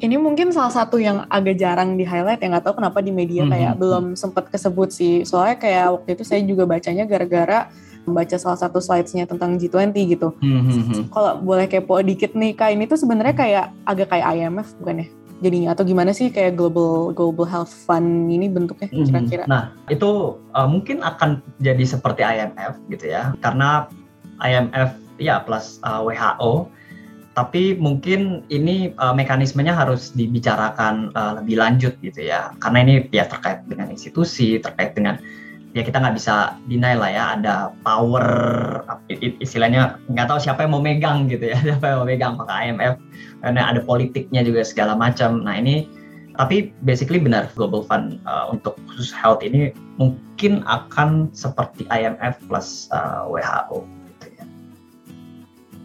Ini 0.00 0.16
mungkin 0.16 0.48
salah 0.48 0.72
satu 0.72 0.96
yang 0.96 1.28
agak 1.28 1.60
jarang 1.60 2.00
di 2.00 2.08
highlight 2.08 2.40
ya 2.40 2.48
nggak 2.48 2.64
tahu 2.64 2.80
kenapa 2.80 3.04
di 3.04 3.12
media 3.12 3.44
kayak 3.44 3.52
mm 3.52 3.76
-hmm. 3.76 3.80
belum 3.80 4.04
sempat 4.16 4.48
kesebut 4.48 4.88
sih. 4.88 5.28
Soalnya 5.28 5.60
kayak 5.60 5.86
waktu 5.92 6.08
itu 6.16 6.24
saya 6.24 6.40
juga 6.40 6.64
bacanya 6.64 7.04
gara-gara 7.04 7.68
baca 8.08 8.36
salah 8.40 8.56
satu 8.56 8.80
slides-nya 8.80 9.28
tentang 9.28 9.60
G20 9.60 9.92
gitu. 9.92 10.32
Hmm, 10.40 10.64
hmm, 10.64 10.82
hmm. 10.88 11.04
Kalau 11.12 11.36
boleh 11.44 11.68
kepo 11.68 12.00
dikit 12.00 12.32
nih 12.32 12.56
Kak, 12.56 12.72
ini 12.72 12.88
tuh 12.88 12.96
sebenarnya 12.96 13.36
kayak 13.36 13.66
agak 13.84 14.08
kayak 14.08 14.26
IMF 14.40 14.72
bukan 14.80 15.04
ya? 15.04 15.08
Jadinya 15.40 15.72
atau 15.72 15.88
gimana 15.88 16.12
sih 16.12 16.28
kayak 16.28 16.56
global 16.56 17.16
global 17.16 17.48
health 17.48 17.72
fund 17.72 18.28
ini 18.28 18.46
bentuknya 18.52 18.92
Mhm. 18.92 19.04
kira-kira? 19.08 19.44
Nah, 19.48 19.72
itu 19.88 20.36
uh, 20.52 20.68
mungkin 20.68 21.00
akan 21.00 21.40
jadi 21.64 21.84
seperti 21.84 22.20
IMF 22.20 22.76
gitu 22.92 23.08
ya. 23.08 23.32
Karena 23.40 23.88
IMF 24.40 24.96
ya 25.20 25.40
plus 25.44 25.80
uh, 25.84 26.04
WHO 26.04 26.68
tapi 27.30 27.78
mungkin 27.78 28.42
ini 28.50 28.90
uh, 28.98 29.14
mekanismenya 29.14 29.72
harus 29.72 30.10
dibicarakan 30.12 31.14
uh, 31.14 31.38
lebih 31.40 31.56
lanjut 31.62 31.94
gitu 32.02 32.26
ya. 32.26 32.50
Karena 32.58 32.82
ini 32.82 33.06
ya 33.14 33.24
terkait 33.24 33.64
dengan 33.70 33.88
institusi, 33.88 34.58
terkait 34.58 34.98
dengan 34.98 35.16
ya 35.70 35.86
kita 35.86 36.02
nggak 36.02 36.18
bisa 36.18 36.58
deny 36.66 36.98
lah 36.98 37.10
ya 37.10 37.24
ada 37.38 37.54
power 37.86 38.26
istilahnya 39.38 40.02
nggak 40.10 40.26
tahu 40.26 40.38
siapa 40.42 40.66
yang 40.66 40.74
mau 40.74 40.82
megang 40.82 41.30
gitu 41.30 41.54
ya 41.54 41.58
siapa 41.66 41.84
yang 41.94 41.98
mau 42.02 42.08
megang 42.08 42.34
apakah 42.34 42.56
IMF 42.66 42.94
karena 43.40 43.60
ada 43.70 43.80
politiknya 43.82 44.42
juga 44.42 44.66
segala 44.66 44.98
macam 44.98 45.46
nah 45.46 45.54
ini 45.54 45.86
tapi 46.38 46.72
basically 46.88 47.20
benar 47.20 47.52
Global 47.52 47.84
Fund 47.84 48.16
uh, 48.24 48.48
untuk 48.48 48.78
khusus 48.88 49.12
health 49.12 49.44
ini 49.44 49.76
mungkin 50.00 50.64
akan 50.64 51.28
seperti 51.36 51.84
IMF 51.92 52.40
plus 52.48 52.88
uh, 52.96 53.28
WHO 53.28 53.84
gitu 53.84 54.26
ya. 54.40 54.44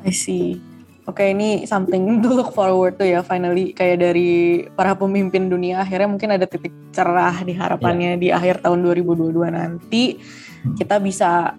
I 0.08 0.14
see. 0.16 0.62
Oke, 1.06 1.30
ini 1.32 1.70
something 1.70 2.18
to 2.26 2.34
look 2.34 2.52
forward 2.52 2.98
to 2.98 3.06
ya 3.06 3.22
finally 3.22 3.72
kayak 3.78 4.02
dari 4.02 4.66
para 4.74 4.98
pemimpin 4.98 5.48
dunia 5.48 5.86
akhirnya 5.86 6.10
mungkin 6.10 6.34
ada 6.34 6.50
titik 6.50 6.74
cerah 6.90 7.46
di 7.46 7.54
harapannya 7.54 8.18
di 8.18 8.34
akhir 8.34 8.66
tahun 8.66 8.82
2022 8.82 9.54
nanti 9.54 10.18
Hmm. 10.66 10.74
kita 10.74 10.98
bisa 10.98 11.54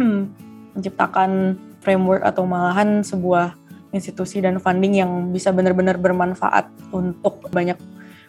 menciptakan 0.74 1.60
framework 1.84 2.24
atau 2.24 2.48
malahan 2.48 3.04
sebuah 3.04 3.52
institusi 3.92 4.40
dan 4.40 4.56
funding 4.56 4.96
yang 4.96 5.12
bisa 5.30 5.52
benar-benar 5.52 6.00
bermanfaat 6.00 6.68
untuk 6.90 7.44
banyak 7.52 7.76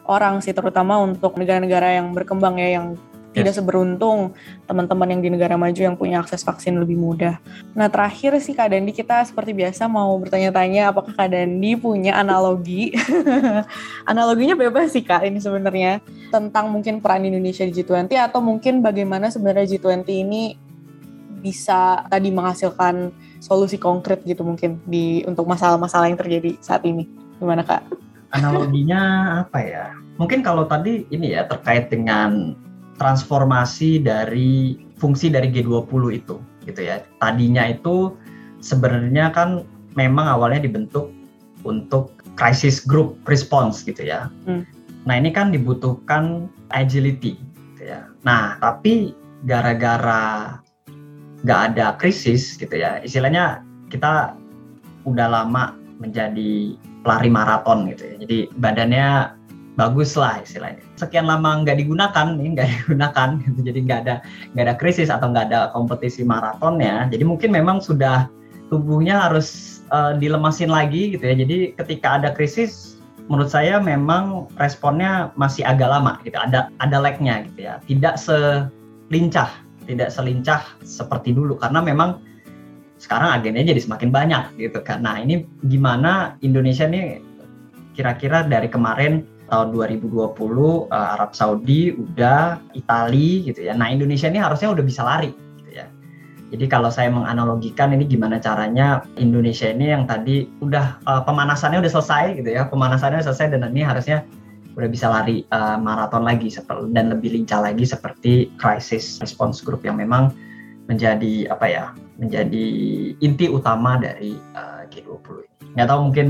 orang 0.07 0.43
sih 0.43 0.51
terutama 0.51 0.99
untuk 0.99 1.35
negara-negara 1.39 1.99
yang 1.99 2.11
berkembang 2.11 2.59
ya 2.59 2.79
yang 2.79 2.99
tidak 3.37 3.53
Yes. 3.53 3.59
seberuntung 3.61 4.33
teman-teman 4.65 5.07
yang 5.13 5.21
di 5.21 5.29
negara 5.29 5.55
maju 5.55 5.77
yang 5.77 5.93
punya 5.93 6.19
akses 6.19 6.41
vaksin 6.41 6.77
lebih 6.81 6.97
mudah. 6.97 7.37
Nah 7.77 7.87
terakhir 7.87 8.33
sih 8.41 8.57
Kak 8.57 8.73
Dandi 8.73 8.91
kita 8.91 9.21
seperti 9.23 9.53
biasa 9.53 9.85
mau 9.85 10.11
bertanya-tanya 10.17 10.89
apakah 10.89 11.13
Kak 11.13 11.29
Dandi 11.31 11.77
punya 11.77 12.17
analogi 12.17 12.91
analoginya 14.11 14.57
bebas 14.57 14.91
sih 14.91 15.05
Kak 15.05 15.23
ini 15.23 15.37
sebenarnya 15.37 16.01
tentang 16.33 16.73
mungkin 16.73 16.99
peran 16.99 17.23
Indonesia 17.23 17.63
di 17.63 17.73
G20 17.77 18.09
atau 18.17 18.41
mungkin 18.41 18.81
bagaimana 18.81 19.29
sebenarnya 19.29 19.77
G20 19.77 20.09
ini 20.09 20.43
bisa 21.37 22.03
tadi 22.09 22.33
menghasilkan 22.33 23.13
solusi 23.37 23.77
konkret 23.77 24.25
gitu 24.25 24.41
mungkin 24.41 24.81
di 24.83 25.21
untuk 25.29 25.45
masalah-masalah 25.45 26.09
yang 26.09 26.17
terjadi 26.17 26.57
saat 26.59 26.81
ini 26.83 27.05
gimana 27.37 27.61
Kak? 27.61 27.85
Analoginya 28.33 29.01
apa 29.45 29.59
ya? 29.63 29.85
Mungkin 30.17 30.41
kalau 30.41 30.65
tadi 30.65 31.05
ini 31.13 31.37
ya 31.37 31.45
terkait 31.45 31.87
dengan 31.93 32.57
transformasi 32.97 34.01
dari 34.01 34.77
fungsi 34.97 35.29
dari 35.29 35.53
G20 35.53 36.01
itu 36.13 36.35
gitu 36.65 36.81
ya. 36.83 37.01
Tadinya 37.21 37.69
itu 37.69 38.13
sebenarnya 38.59 39.31
kan 39.31 39.63
memang 39.95 40.27
awalnya 40.27 40.65
dibentuk 40.65 41.13
untuk 41.65 42.13
crisis 42.37 42.83
group 42.83 43.17
response 43.25 43.81
gitu 43.85 44.05
ya. 44.05 44.29
Hmm. 44.45 44.65
Nah, 45.07 45.15
ini 45.15 45.31
kan 45.31 45.55
dibutuhkan 45.55 46.51
agility 46.75 47.39
gitu 47.73 47.83
ya. 47.87 48.05
Nah, 48.27 48.59
tapi 48.59 49.15
gara-gara 49.47 50.57
nggak 51.45 51.61
ada 51.73 51.95
krisis 51.95 52.57
gitu 52.59 52.75
ya. 52.75 52.99
Istilahnya 53.01 53.63
kita 53.87 54.35
udah 55.07 55.27
lama 55.31 55.77
menjadi 56.03 56.75
pelari 57.01 57.29
maraton 57.31 57.87
gitu 57.87 58.03
ya. 58.03 58.15
Jadi 58.27 58.37
badannya 58.59 59.36
bagus 59.77 60.17
lah 60.17 60.41
istilahnya. 60.41 60.81
Sekian 60.97 61.29
lama 61.29 61.61
nggak 61.61 61.77
digunakan 61.77 62.33
nih, 62.35 62.57
nggak 62.57 62.67
digunakan 62.83 63.29
gitu. 63.45 63.59
Jadi 63.61 63.79
nggak 63.85 63.99
ada 64.03 64.15
nggak 64.57 64.65
ada 64.65 64.75
krisis 64.75 65.07
atau 65.13 65.29
nggak 65.29 65.53
ada 65.53 65.59
kompetisi 65.71 66.25
maratonnya. 66.25 67.05
Jadi 67.13 67.23
mungkin 67.23 67.53
memang 67.53 67.79
sudah 67.79 68.27
tubuhnya 68.73 69.29
harus 69.29 69.79
eh, 69.93 70.17
dilemasin 70.17 70.73
lagi 70.73 71.15
gitu 71.15 71.23
ya. 71.23 71.35
Jadi 71.37 71.77
ketika 71.77 72.17
ada 72.19 72.33
krisis, 72.33 72.97
menurut 73.29 73.53
saya 73.53 73.77
memang 73.77 74.49
responnya 74.57 75.29
masih 75.37 75.63
agak 75.63 75.87
lama 75.87 76.17
gitu. 76.25 76.35
Ada 76.35 76.73
ada 76.81 76.97
lag-nya 76.97 77.45
gitu 77.53 77.69
ya. 77.69 77.77
Tidak 77.85 78.17
selincah, 78.17 79.53
tidak 79.85 80.09
selincah 80.09 80.65
seperti 80.81 81.37
dulu 81.37 81.53
karena 81.55 81.85
memang 81.85 82.25
sekarang 82.97 83.29
agennya 83.29 83.77
jadi 83.77 83.81
semakin 83.85 84.09
banyak 84.09 84.43
gitu 84.57 84.81
kan. 84.81 85.05
Nah 85.05 85.21
ini 85.21 85.45
gimana 85.69 86.33
Indonesia 86.41 86.89
nih 86.89 87.21
kira-kira 87.93 88.41
dari 88.45 88.65
kemarin 88.69 89.36
tahun 89.47 89.73
2020 89.73 90.11
uh, 90.13 90.87
Arab 90.91 91.31
Saudi 91.31 91.95
udah 91.95 92.59
Itali 92.75 93.47
gitu 93.47 93.67
ya. 93.67 93.73
Nah 93.73 93.91
Indonesia 93.91 94.27
ini 94.27 94.39
harusnya 94.39 94.71
udah 94.71 94.83
bisa 94.83 95.01
lari 95.03 95.31
gitu 95.63 95.71
ya. 95.83 95.87
Jadi 96.51 96.65
kalau 96.71 96.91
saya 96.91 97.11
menganalogikan 97.11 97.91
ini 97.95 98.07
gimana 98.07 98.39
caranya 98.39 99.03
Indonesia 99.19 99.67
ini 99.67 99.91
yang 99.91 100.07
tadi 100.07 100.47
udah 100.59 100.99
uh, 101.07 101.21
pemanasannya 101.23 101.79
udah 101.79 101.91
selesai 101.91 102.39
gitu 102.43 102.49
ya. 102.51 102.67
Pemanasannya 102.67 103.23
udah 103.23 103.27
selesai 103.31 103.55
dan 103.55 103.67
ini 103.71 103.83
harusnya 103.83 104.23
udah 104.77 104.89
bisa 104.93 105.09
lari 105.09 105.41
uh, 105.49 105.81
maraton 105.81 106.21
lagi 106.21 106.53
dan 106.93 107.09
lebih 107.09 107.33
lincah 107.33 107.65
lagi 107.65 107.81
seperti 107.81 108.53
crisis 108.61 109.17
response 109.17 109.65
group 109.65 109.81
yang 109.81 109.97
memang 109.97 110.29
menjadi 110.85 111.49
apa 111.49 111.65
ya 111.65 111.85
menjadi 112.21 112.65
inti 113.17 113.45
utama 113.49 113.97
dari 113.97 114.37
uh, 114.53 114.85
G20 114.89 115.45
ini. 115.45 115.65
Nggak 115.73 115.87
tahu 115.89 115.99
mungkin 116.09 116.27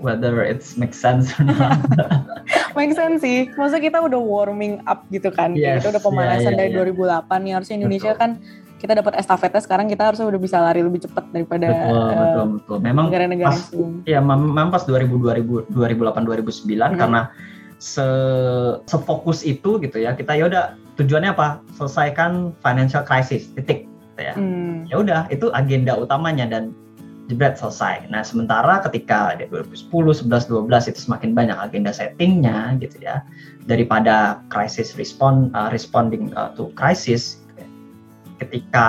whether 0.00 0.42
it's 0.42 0.78
make 0.78 0.94
sense 0.94 1.34
or 1.38 1.44
not. 1.44 1.78
Make 2.78 2.94
sense 2.94 3.26
sih. 3.26 3.50
Maksudnya 3.58 3.82
kita 3.90 3.98
udah 4.06 4.20
warming 4.22 4.78
up 4.86 5.02
gitu 5.10 5.34
kan. 5.34 5.58
Yes, 5.58 5.82
kita 5.82 5.98
udah 5.98 6.02
pemanasan 6.02 6.54
iya, 6.54 6.70
iya, 6.70 6.86
dari 6.86 6.94
iya. 6.94 7.26
2008 7.26 7.44
nih. 7.44 7.52
Harusnya 7.58 7.76
Indonesia 7.82 8.12
Betul. 8.14 8.22
kan 8.22 8.30
kita 8.78 8.92
dapat 8.94 9.12
estafetnya 9.18 9.58
sekarang 9.58 9.86
kita 9.90 10.02
harusnya 10.06 10.26
udah 10.30 10.38
bisa 10.38 10.62
lari 10.62 10.86
lebih 10.86 11.02
cepat 11.02 11.26
daripada 11.34 11.66
betul, 11.66 11.98
eh, 11.98 12.14
betul, 12.14 12.46
betul. 12.54 12.76
Memang 12.78 13.04
negara-negara 13.10 13.50
pas 13.50 13.60
ya 14.06 14.20
mem- 14.22 14.54
memang 14.54 14.70
pas 14.70 14.86
2000 14.86 15.10
2000 15.18 15.74
2008 15.74 16.22
2009 16.22 16.94
Hmm. 16.94 16.98
karena 17.02 17.20
se 17.82 18.06
sefokus 18.86 19.42
itu 19.42 19.82
gitu 19.82 19.98
ya. 19.98 20.14
Kita 20.14 20.38
ya 20.38 20.46
udah 20.46 20.78
tujuannya 20.94 21.34
apa? 21.34 21.58
Selesaikan 21.74 22.54
financial 22.62 23.02
crisis 23.02 23.50
titik 23.58 23.90
gitu 24.14 24.22
ya. 24.22 24.34
Hmm. 24.38 24.86
ya 24.86 24.96
udah 25.02 25.20
itu 25.34 25.50
agenda 25.50 25.98
utamanya 25.98 26.46
dan 26.46 26.70
jebret 27.28 27.60
selesai. 27.60 28.08
Nah 28.08 28.24
sementara 28.24 28.80
ketika 28.82 29.36
di 29.36 29.44
2010, 29.52 30.24
11, 30.24 30.48
12 30.48 30.90
itu 30.90 30.98
semakin 30.98 31.36
banyak 31.36 31.56
agenda 31.60 31.92
settingnya 31.92 32.74
gitu 32.80 32.96
ya 33.04 33.20
daripada 33.68 34.40
crisis 34.48 34.96
respond 34.96 35.52
uh, 35.52 35.68
responding 35.68 36.32
uh, 36.34 36.50
to 36.56 36.72
crisis. 36.74 37.38
gitu 37.44 37.60
ya. 37.60 37.68
Ketika 38.40 38.86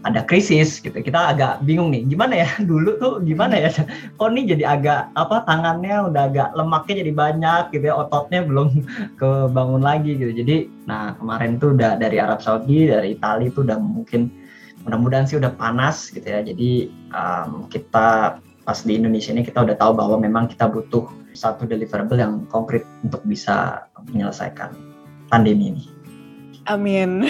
ada 0.00 0.24
krisis 0.24 0.80
gitu 0.80 0.96
kita 0.96 1.36
agak 1.36 1.60
bingung 1.68 1.92
nih 1.92 2.08
gimana 2.08 2.44
ya 2.44 2.48
dulu 2.70 2.96
tuh 2.96 3.14
gimana 3.20 3.60
ya 3.60 3.68
kok 4.16 4.30
nih 4.32 4.56
jadi 4.56 4.64
agak 4.80 5.00
apa 5.12 5.44
tangannya 5.44 6.08
udah 6.08 6.22
agak 6.32 6.48
lemaknya 6.56 6.94
jadi 7.04 7.12
banyak 7.12 7.62
gitu 7.76 7.84
ya 7.92 7.94
ototnya 8.00 8.40
belum 8.48 8.68
kebangun 9.20 9.82
lagi 9.84 10.16
gitu 10.16 10.32
jadi 10.32 10.56
nah 10.88 11.12
kemarin 11.20 11.60
tuh 11.60 11.76
udah 11.76 12.00
dari 12.00 12.16
Arab 12.16 12.40
Saudi 12.40 12.88
dari 12.88 13.16
Italia 13.16 13.52
tuh 13.52 13.62
udah 13.68 13.78
mungkin 13.78 14.32
mudah-mudahan 14.84 15.28
sih 15.28 15.36
udah 15.36 15.52
panas 15.54 16.08
gitu 16.08 16.24
ya 16.24 16.40
jadi 16.40 16.88
um, 17.12 17.68
kita 17.68 18.40
pas 18.64 18.78
di 18.84 18.92
Indonesia 18.96 19.32
ini 19.32 19.42
kita 19.42 19.64
udah 19.64 19.76
tahu 19.76 19.92
bahwa 19.96 20.16
memang 20.20 20.46
kita 20.46 20.68
butuh 20.68 21.08
satu 21.34 21.66
deliverable 21.66 22.18
yang 22.18 22.44
konkret 22.50 22.84
untuk 23.02 23.22
bisa 23.24 23.86
menyelesaikan 24.10 24.74
pandemi 25.30 25.74
ini. 25.74 25.84
Amin. 26.68 27.24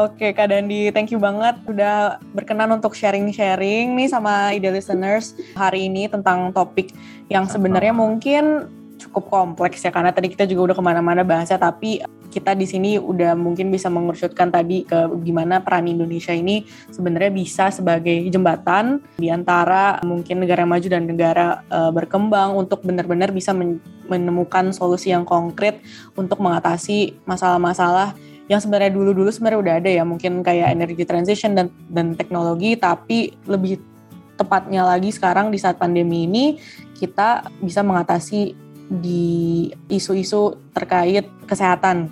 Oke 0.00 0.32
Kak 0.32 0.48
Dandi, 0.48 0.88
thank 0.94 1.12
you 1.12 1.20
banget 1.20 1.60
udah 1.68 2.16
berkenan 2.32 2.72
untuk 2.72 2.96
sharing-sharing 2.96 3.92
nih 3.98 4.08
sama 4.08 4.56
ide 4.56 4.72
listeners 4.72 5.36
hari 5.52 5.92
ini 5.92 6.08
tentang 6.08 6.56
topik 6.56 6.94
yang 7.28 7.44
sebenarnya 7.44 7.92
mungkin 7.92 8.70
cukup 9.00 9.32
kompleks 9.32 9.80
ya 9.80 9.88
karena 9.88 10.12
tadi 10.12 10.28
kita 10.28 10.44
juga 10.44 10.70
udah 10.70 10.76
ke 10.76 10.84
mana-mana 10.84 11.22
bahasnya 11.24 11.56
tapi 11.56 12.04
kita 12.30 12.54
di 12.54 12.68
sini 12.68 13.00
udah 13.00 13.34
mungkin 13.34 13.72
bisa 13.72 13.90
mengerucutkan 13.90 14.52
tadi 14.52 14.86
ke 14.86 15.10
gimana 15.24 15.58
peran 15.64 15.90
Indonesia 15.90 16.30
ini 16.30 16.62
sebenarnya 16.92 17.32
bisa 17.32 17.72
sebagai 17.74 18.14
jembatan 18.30 19.02
di 19.18 19.32
antara 19.32 19.98
mungkin 20.06 20.44
negara 20.44 20.62
maju 20.62 20.86
dan 20.86 21.08
negara 21.08 21.64
eh, 21.66 21.90
berkembang 21.90 22.54
untuk 22.54 22.84
benar-benar 22.86 23.34
bisa 23.34 23.50
men- 23.50 23.82
menemukan 24.06 24.70
solusi 24.70 25.10
yang 25.10 25.26
konkret 25.26 25.82
untuk 26.14 26.38
mengatasi 26.38 27.18
masalah-masalah 27.26 28.14
yang 28.50 28.58
sebenarnya 28.58 28.90
dulu-dulu 28.90 29.30
sebenarnya 29.30 29.60
udah 29.62 29.74
ada 29.78 29.90
ya 29.90 30.02
mungkin 30.02 30.42
kayak 30.42 30.74
energy 30.74 31.06
transition 31.06 31.54
dan 31.54 31.70
dan 31.86 32.18
teknologi 32.18 32.74
tapi 32.74 33.38
lebih 33.46 33.78
tepatnya 34.34 34.82
lagi 34.82 35.14
sekarang 35.14 35.54
di 35.54 35.58
saat 35.60 35.78
pandemi 35.78 36.26
ini 36.26 36.58
kita 36.98 37.46
bisa 37.60 37.84
mengatasi 37.84 38.69
di 38.90 39.70
isu-isu 39.86 40.58
terkait 40.74 41.30
kesehatan 41.46 42.10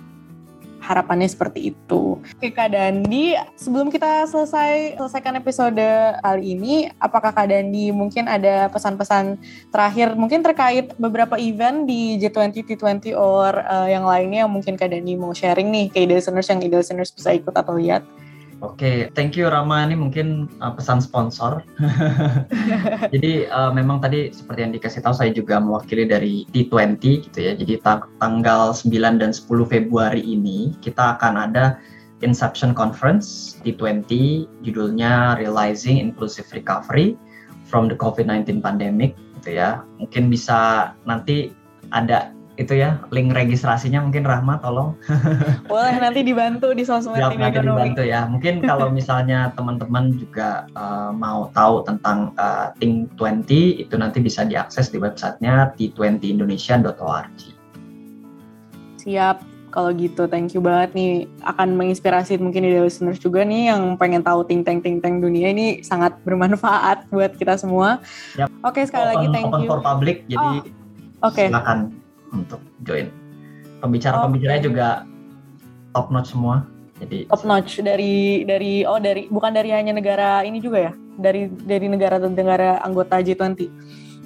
harapannya 0.79 1.27
seperti 1.27 1.75
itu. 1.75 2.17
Oke 2.17 2.49
Kak 2.55 2.71
Dandi, 2.71 3.35
sebelum 3.59 3.91
kita 3.91 4.25
selesai 4.25 4.95
selesaikan 4.95 5.35
episode 5.37 5.85
kali 6.23 6.55
ini, 6.55 6.87
apakah 6.97 7.35
Kak 7.35 7.51
Dandi 7.51 7.91
mungkin 7.91 8.25
ada 8.25 8.71
pesan-pesan 8.71 9.37
terakhir 9.69 10.15
mungkin 10.15 10.41
terkait 10.41 10.95
beberapa 10.95 11.35
event 11.37 11.85
di 11.85 12.17
G20, 12.17 12.65
T20 12.65 13.13
or 13.13 13.59
uh, 13.67 13.85
yang 13.85 14.07
lainnya 14.07 14.47
yang 14.47 14.51
mungkin 14.51 14.79
Kak 14.79 14.89
Dandi 14.89 15.13
mau 15.19 15.35
sharing 15.35 15.69
nih 15.69 15.85
ke 15.91 16.07
listeners 16.07 16.47
yang 16.49 16.63
listeners 16.63 17.11
bisa 17.11 17.35
ikut 17.35 17.53
atau 17.53 17.75
lihat? 17.75 18.01
Oke, 18.59 18.75
okay, 18.83 18.97
thank 19.15 19.39
you 19.39 19.47
Rama. 19.47 19.87
Ini 19.87 19.95
mungkin 19.95 20.51
uh, 20.59 20.75
pesan 20.75 20.99
sponsor. 20.99 21.63
Jadi 23.15 23.47
uh, 23.47 23.71
memang 23.71 24.03
tadi 24.03 24.35
seperti 24.35 24.59
yang 24.67 24.75
dikasih 24.75 24.99
tahu 24.99 25.15
saya 25.15 25.31
juga 25.31 25.63
mewakili 25.63 26.03
dari 26.03 26.43
T20 26.51 26.99
gitu 26.99 27.39
ya. 27.39 27.55
Jadi 27.55 27.79
ta 27.79 28.03
tanggal 28.19 28.75
9 28.75 28.91
dan 29.15 29.31
10 29.31 29.47
Februari 29.63 30.19
ini 30.19 30.75
kita 30.83 31.15
akan 31.15 31.39
ada 31.39 31.79
Inception 32.19 32.75
Conference 32.75 33.55
T20 33.63 34.11
judulnya 34.67 35.39
Realizing 35.39 35.95
Inclusive 35.95 36.51
Recovery 36.51 37.15
from 37.63 37.87
the 37.87 37.95
COVID-19 37.95 38.59
Pandemic 38.59 39.15
gitu 39.39 39.55
ya. 39.55 39.87
Mungkin 40.03 40.27
bisa 40.27 40.91
nanti 41.07 41.55
ada 41.95 42.35
itu 42.59 42.75
ya 42.75 42.99
link 43.15 43.31
registrasinya 43.31 44.03
mungkin 44.03 44.27
Rahma 44.27 44.59
tolong 44.59 44.99
boleh 45.71 45.95
nanti 45.95 46.27
dibantu 46.27 46.75
di 46.75 46.83
sosmed 46.83 47.15
Siap, 47.15 47.39
nanti 47.39 47.63
dibantu 47.63 48.03
ya 48.03 48.27
mungkin 48.27 48.59
kalau 48.69 48.91
misalnya 48.91 49.55
teman-teman 49.55 50.11
juga 50.19 50.67
uh, 50.75 51.15
mau 51.15 51.47
tahu 51.55 51.87
tentang 51.87 52.35
uh, 52.35 52.75
Think 52.75 53.15
20 53.15 53.87
itu 53.87 53.95
nanti 53.95 54.19
bisa 54.19 54.43
diakses 54.43 54.91
di 54.91 54.99
websitenya 54.99 55.71
t20indonesia.org 55.79 57.55
siap 58.99 59.39
kalau 59.71 59.95
gitu 59.95 60.27
thank 60.27 60.51
you 60.51 60.59
banget 60.59 60.91
nih 60.97 61.13
akan 61.45 61.79
menginspirasi 61.79 62.41
mungkin 62.41 62.67
di 62.67 62.75
listeners 62.75 63.21
juga 63.21 63.45
nih 63.45 63.71
yang 63.71 63.95
pengen 63.95 64.25
tahu 64.25 64.43
ting 64.43 64.65
teng 64.65 64.81
ting 64.81 64.99
teng 64.99 65.21
dunia 65.21 65.53
ini 65.53 65.79
sangat 65.85 66.17
bermanfaat 66.25 67.05
buat 67.13 67.37
kita 67.37 67.53
semua. 67.53 68.01
Yep. 68.33 68.49
Oke 68.65 68.81
sekali 68.89 69.05
open, 69.05 69.13
lagi 69.13 69.25
thank 69.29 69.45
open 69.45 69.61
you. 69.61 69.69
for 69.69 69.79
public 69.85 70.25
jadi 70.25 70.65
oh, 71.21 71.29
okay. 71.29 71.53
silakan 71.53 71.98
untuk 72.33 72.61
join. 72.83 73.09
Pembicara-pembicaranya 73.79 74.61
okay. 74.61 74.69
juga 74.69 74.87
top 75.95 76.07
notch 76.11 76.29
semua. 76.35 76.67
Jadi 76.99 77.31
top 77.31 77.43
notch 77.47 77.79
dari 77.79 78.43
dari 78.43 78.83
oh 78.83 78.99
dari 78.99 79.31
bukan 79.31 79.55
dari 79.55 79.71
hanya 79.71 79.95
negara 79.95 80.43
ini 80.43 80.59
juga 80.59 80.91
ya? 80.91 80.93
Dari 81.19 81.47
dari 81.63 81.87
negara 81.87 82.19
negara 82.19 82.83
anggota 82.83 83.23
G20. 83.23 83.71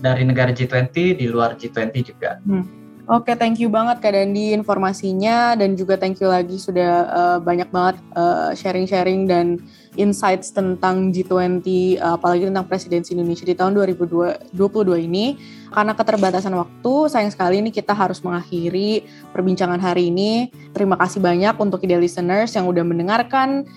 Dari 0.04 0.24
negara 0.26 0.52
G20 0.52 0.96
di 1.16 1.26
luar 1.30 1.56
G20 1.56 1.96
juga. 2.04 2.42
Hmm. 2.44 2.83
Oke, 3.04 3.36
thank 3.36 3.60
you 3.60 3.68
banget 3.68 4.00
Kak 4.00 4.16
Dandi 4.16 4.56
informasinya 4.56 5.60
dan 5.60 5.76
juga 5.76 6.00
thank 6.00 6.24
you 6.24 6.32
lagi 6.32 6.56
sudah 6.56 6.92
uh, 7.12 7.38
banyak 7.44 7.68
banget 7.68 8.00
uh, 8.16 8.56
sharing-sharing 8.56 9.28
dan 9.28 9.60
insights 10.00 10.56
tentang 10.56 11.12
G20 11.12 12.00
uh, 12.00 12.16
apalagi 12.16 12.48
tentang 12.48 12.64
presidensi 12.64 13.12
Indonesia 13.12 13.44
di 13.44 13.60
tahun 13.60 13.76
2022 13.76 14.56
ini. 15.04 15.36
Karena 15.68 15.92
keterbatasan 15.92 16.56
waktu, 16.56 16.94
sayang 17.12 17.28
sekali 17.36 17.60
ini 17.60 17.76
kita 17.76 17.92
harus 17.92 18.24
mengakhiri 18.24 19.04
perbincangan 19.36 19.84
hari 19.84 20.08
ini. 20.08 20.48
Terima 20.72 20.96
kasih 20.96 21.20
banyak 21.20 21.60
untuk 21.60 21.84
ide 21.84 22.00
listeners 22.00 22.56
yang 22.56 22.72
udah 22.72 22.88
mendengarkan 22.88 23.68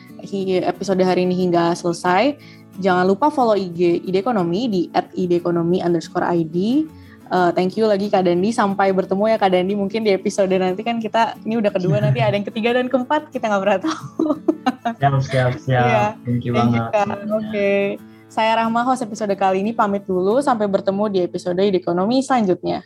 episode 0.63 1.03
hari 1.03 1.27
ini 1.27 1.35
hingga 1.35 1.75
selesai. 1.75 2.39
Jangan 2.79 3.03
lupa 3.11 3.35
follow 3.35 3.59
IG 3.59 4.07
Ide 4.07 4.23
Ekonomi 4.23 4.71
di 4.71 4.83
@ideekonomi 4.95 5.83
underscore 5.83 6.31
ID 6.31 6.87
Uh, 7.27 7.51
thank 7.51 7.75
you 7.75 7.85
lagi 7.91 8.07
Kak 8.07 8.23
Dandi. 8.27 8.55
Sampai 8.55 8.95
bertemu 8.95 9.25
ya 9.31 9.37
Kak 9.39 9.51
Dandi. 9.51 9.75
Mungkin 9.75 10.07
di 10.07 10.15
episode 10.15 10.55
nanti 10.55 10.87
kan 10.87 11.03
kita 11.03 11.39
ini 11.43 11.59
udah 11.59 11.71
kedua 11.75 11.99
nanti 11.99 12.23
ada 12.23 12.35
yang 12.39 12.47
ketiga 12.47 12.79
dan 12.79 12.87
keempat 12.87 13.35
kita 13.35 13.51
nggak 13.51 13.63
pernah 13.63 13.81
tahu. 13.83 14.27
siap 15.03 15.15
siap 15.23 15.53
siap. 15.59 15.87
Yeah. 15.87 16.09
Thank 16.23 16.43
you 16.47 16.53
thank 16.55 16.71
banget. 16.75 16.83
Oke. 16.91 17.19
Okay. 17.51 17.81
Saya 18.27 18.59
Rahma 18.59 18.83
host 18.83 19.07
episode 19.07 19.35
kali 19.39 19.63
ini 19.63 19.71
pamit 19.75 20.07
dulu. 20.07 20.39
Sampai 20.43 20.67
bertemu 20.71 21.05
di 21.11 21.19
episode 21.23 21.59
di 21.59 21.79
ekonomi 21.79 22.23
selanjutnya. 22.23 22.83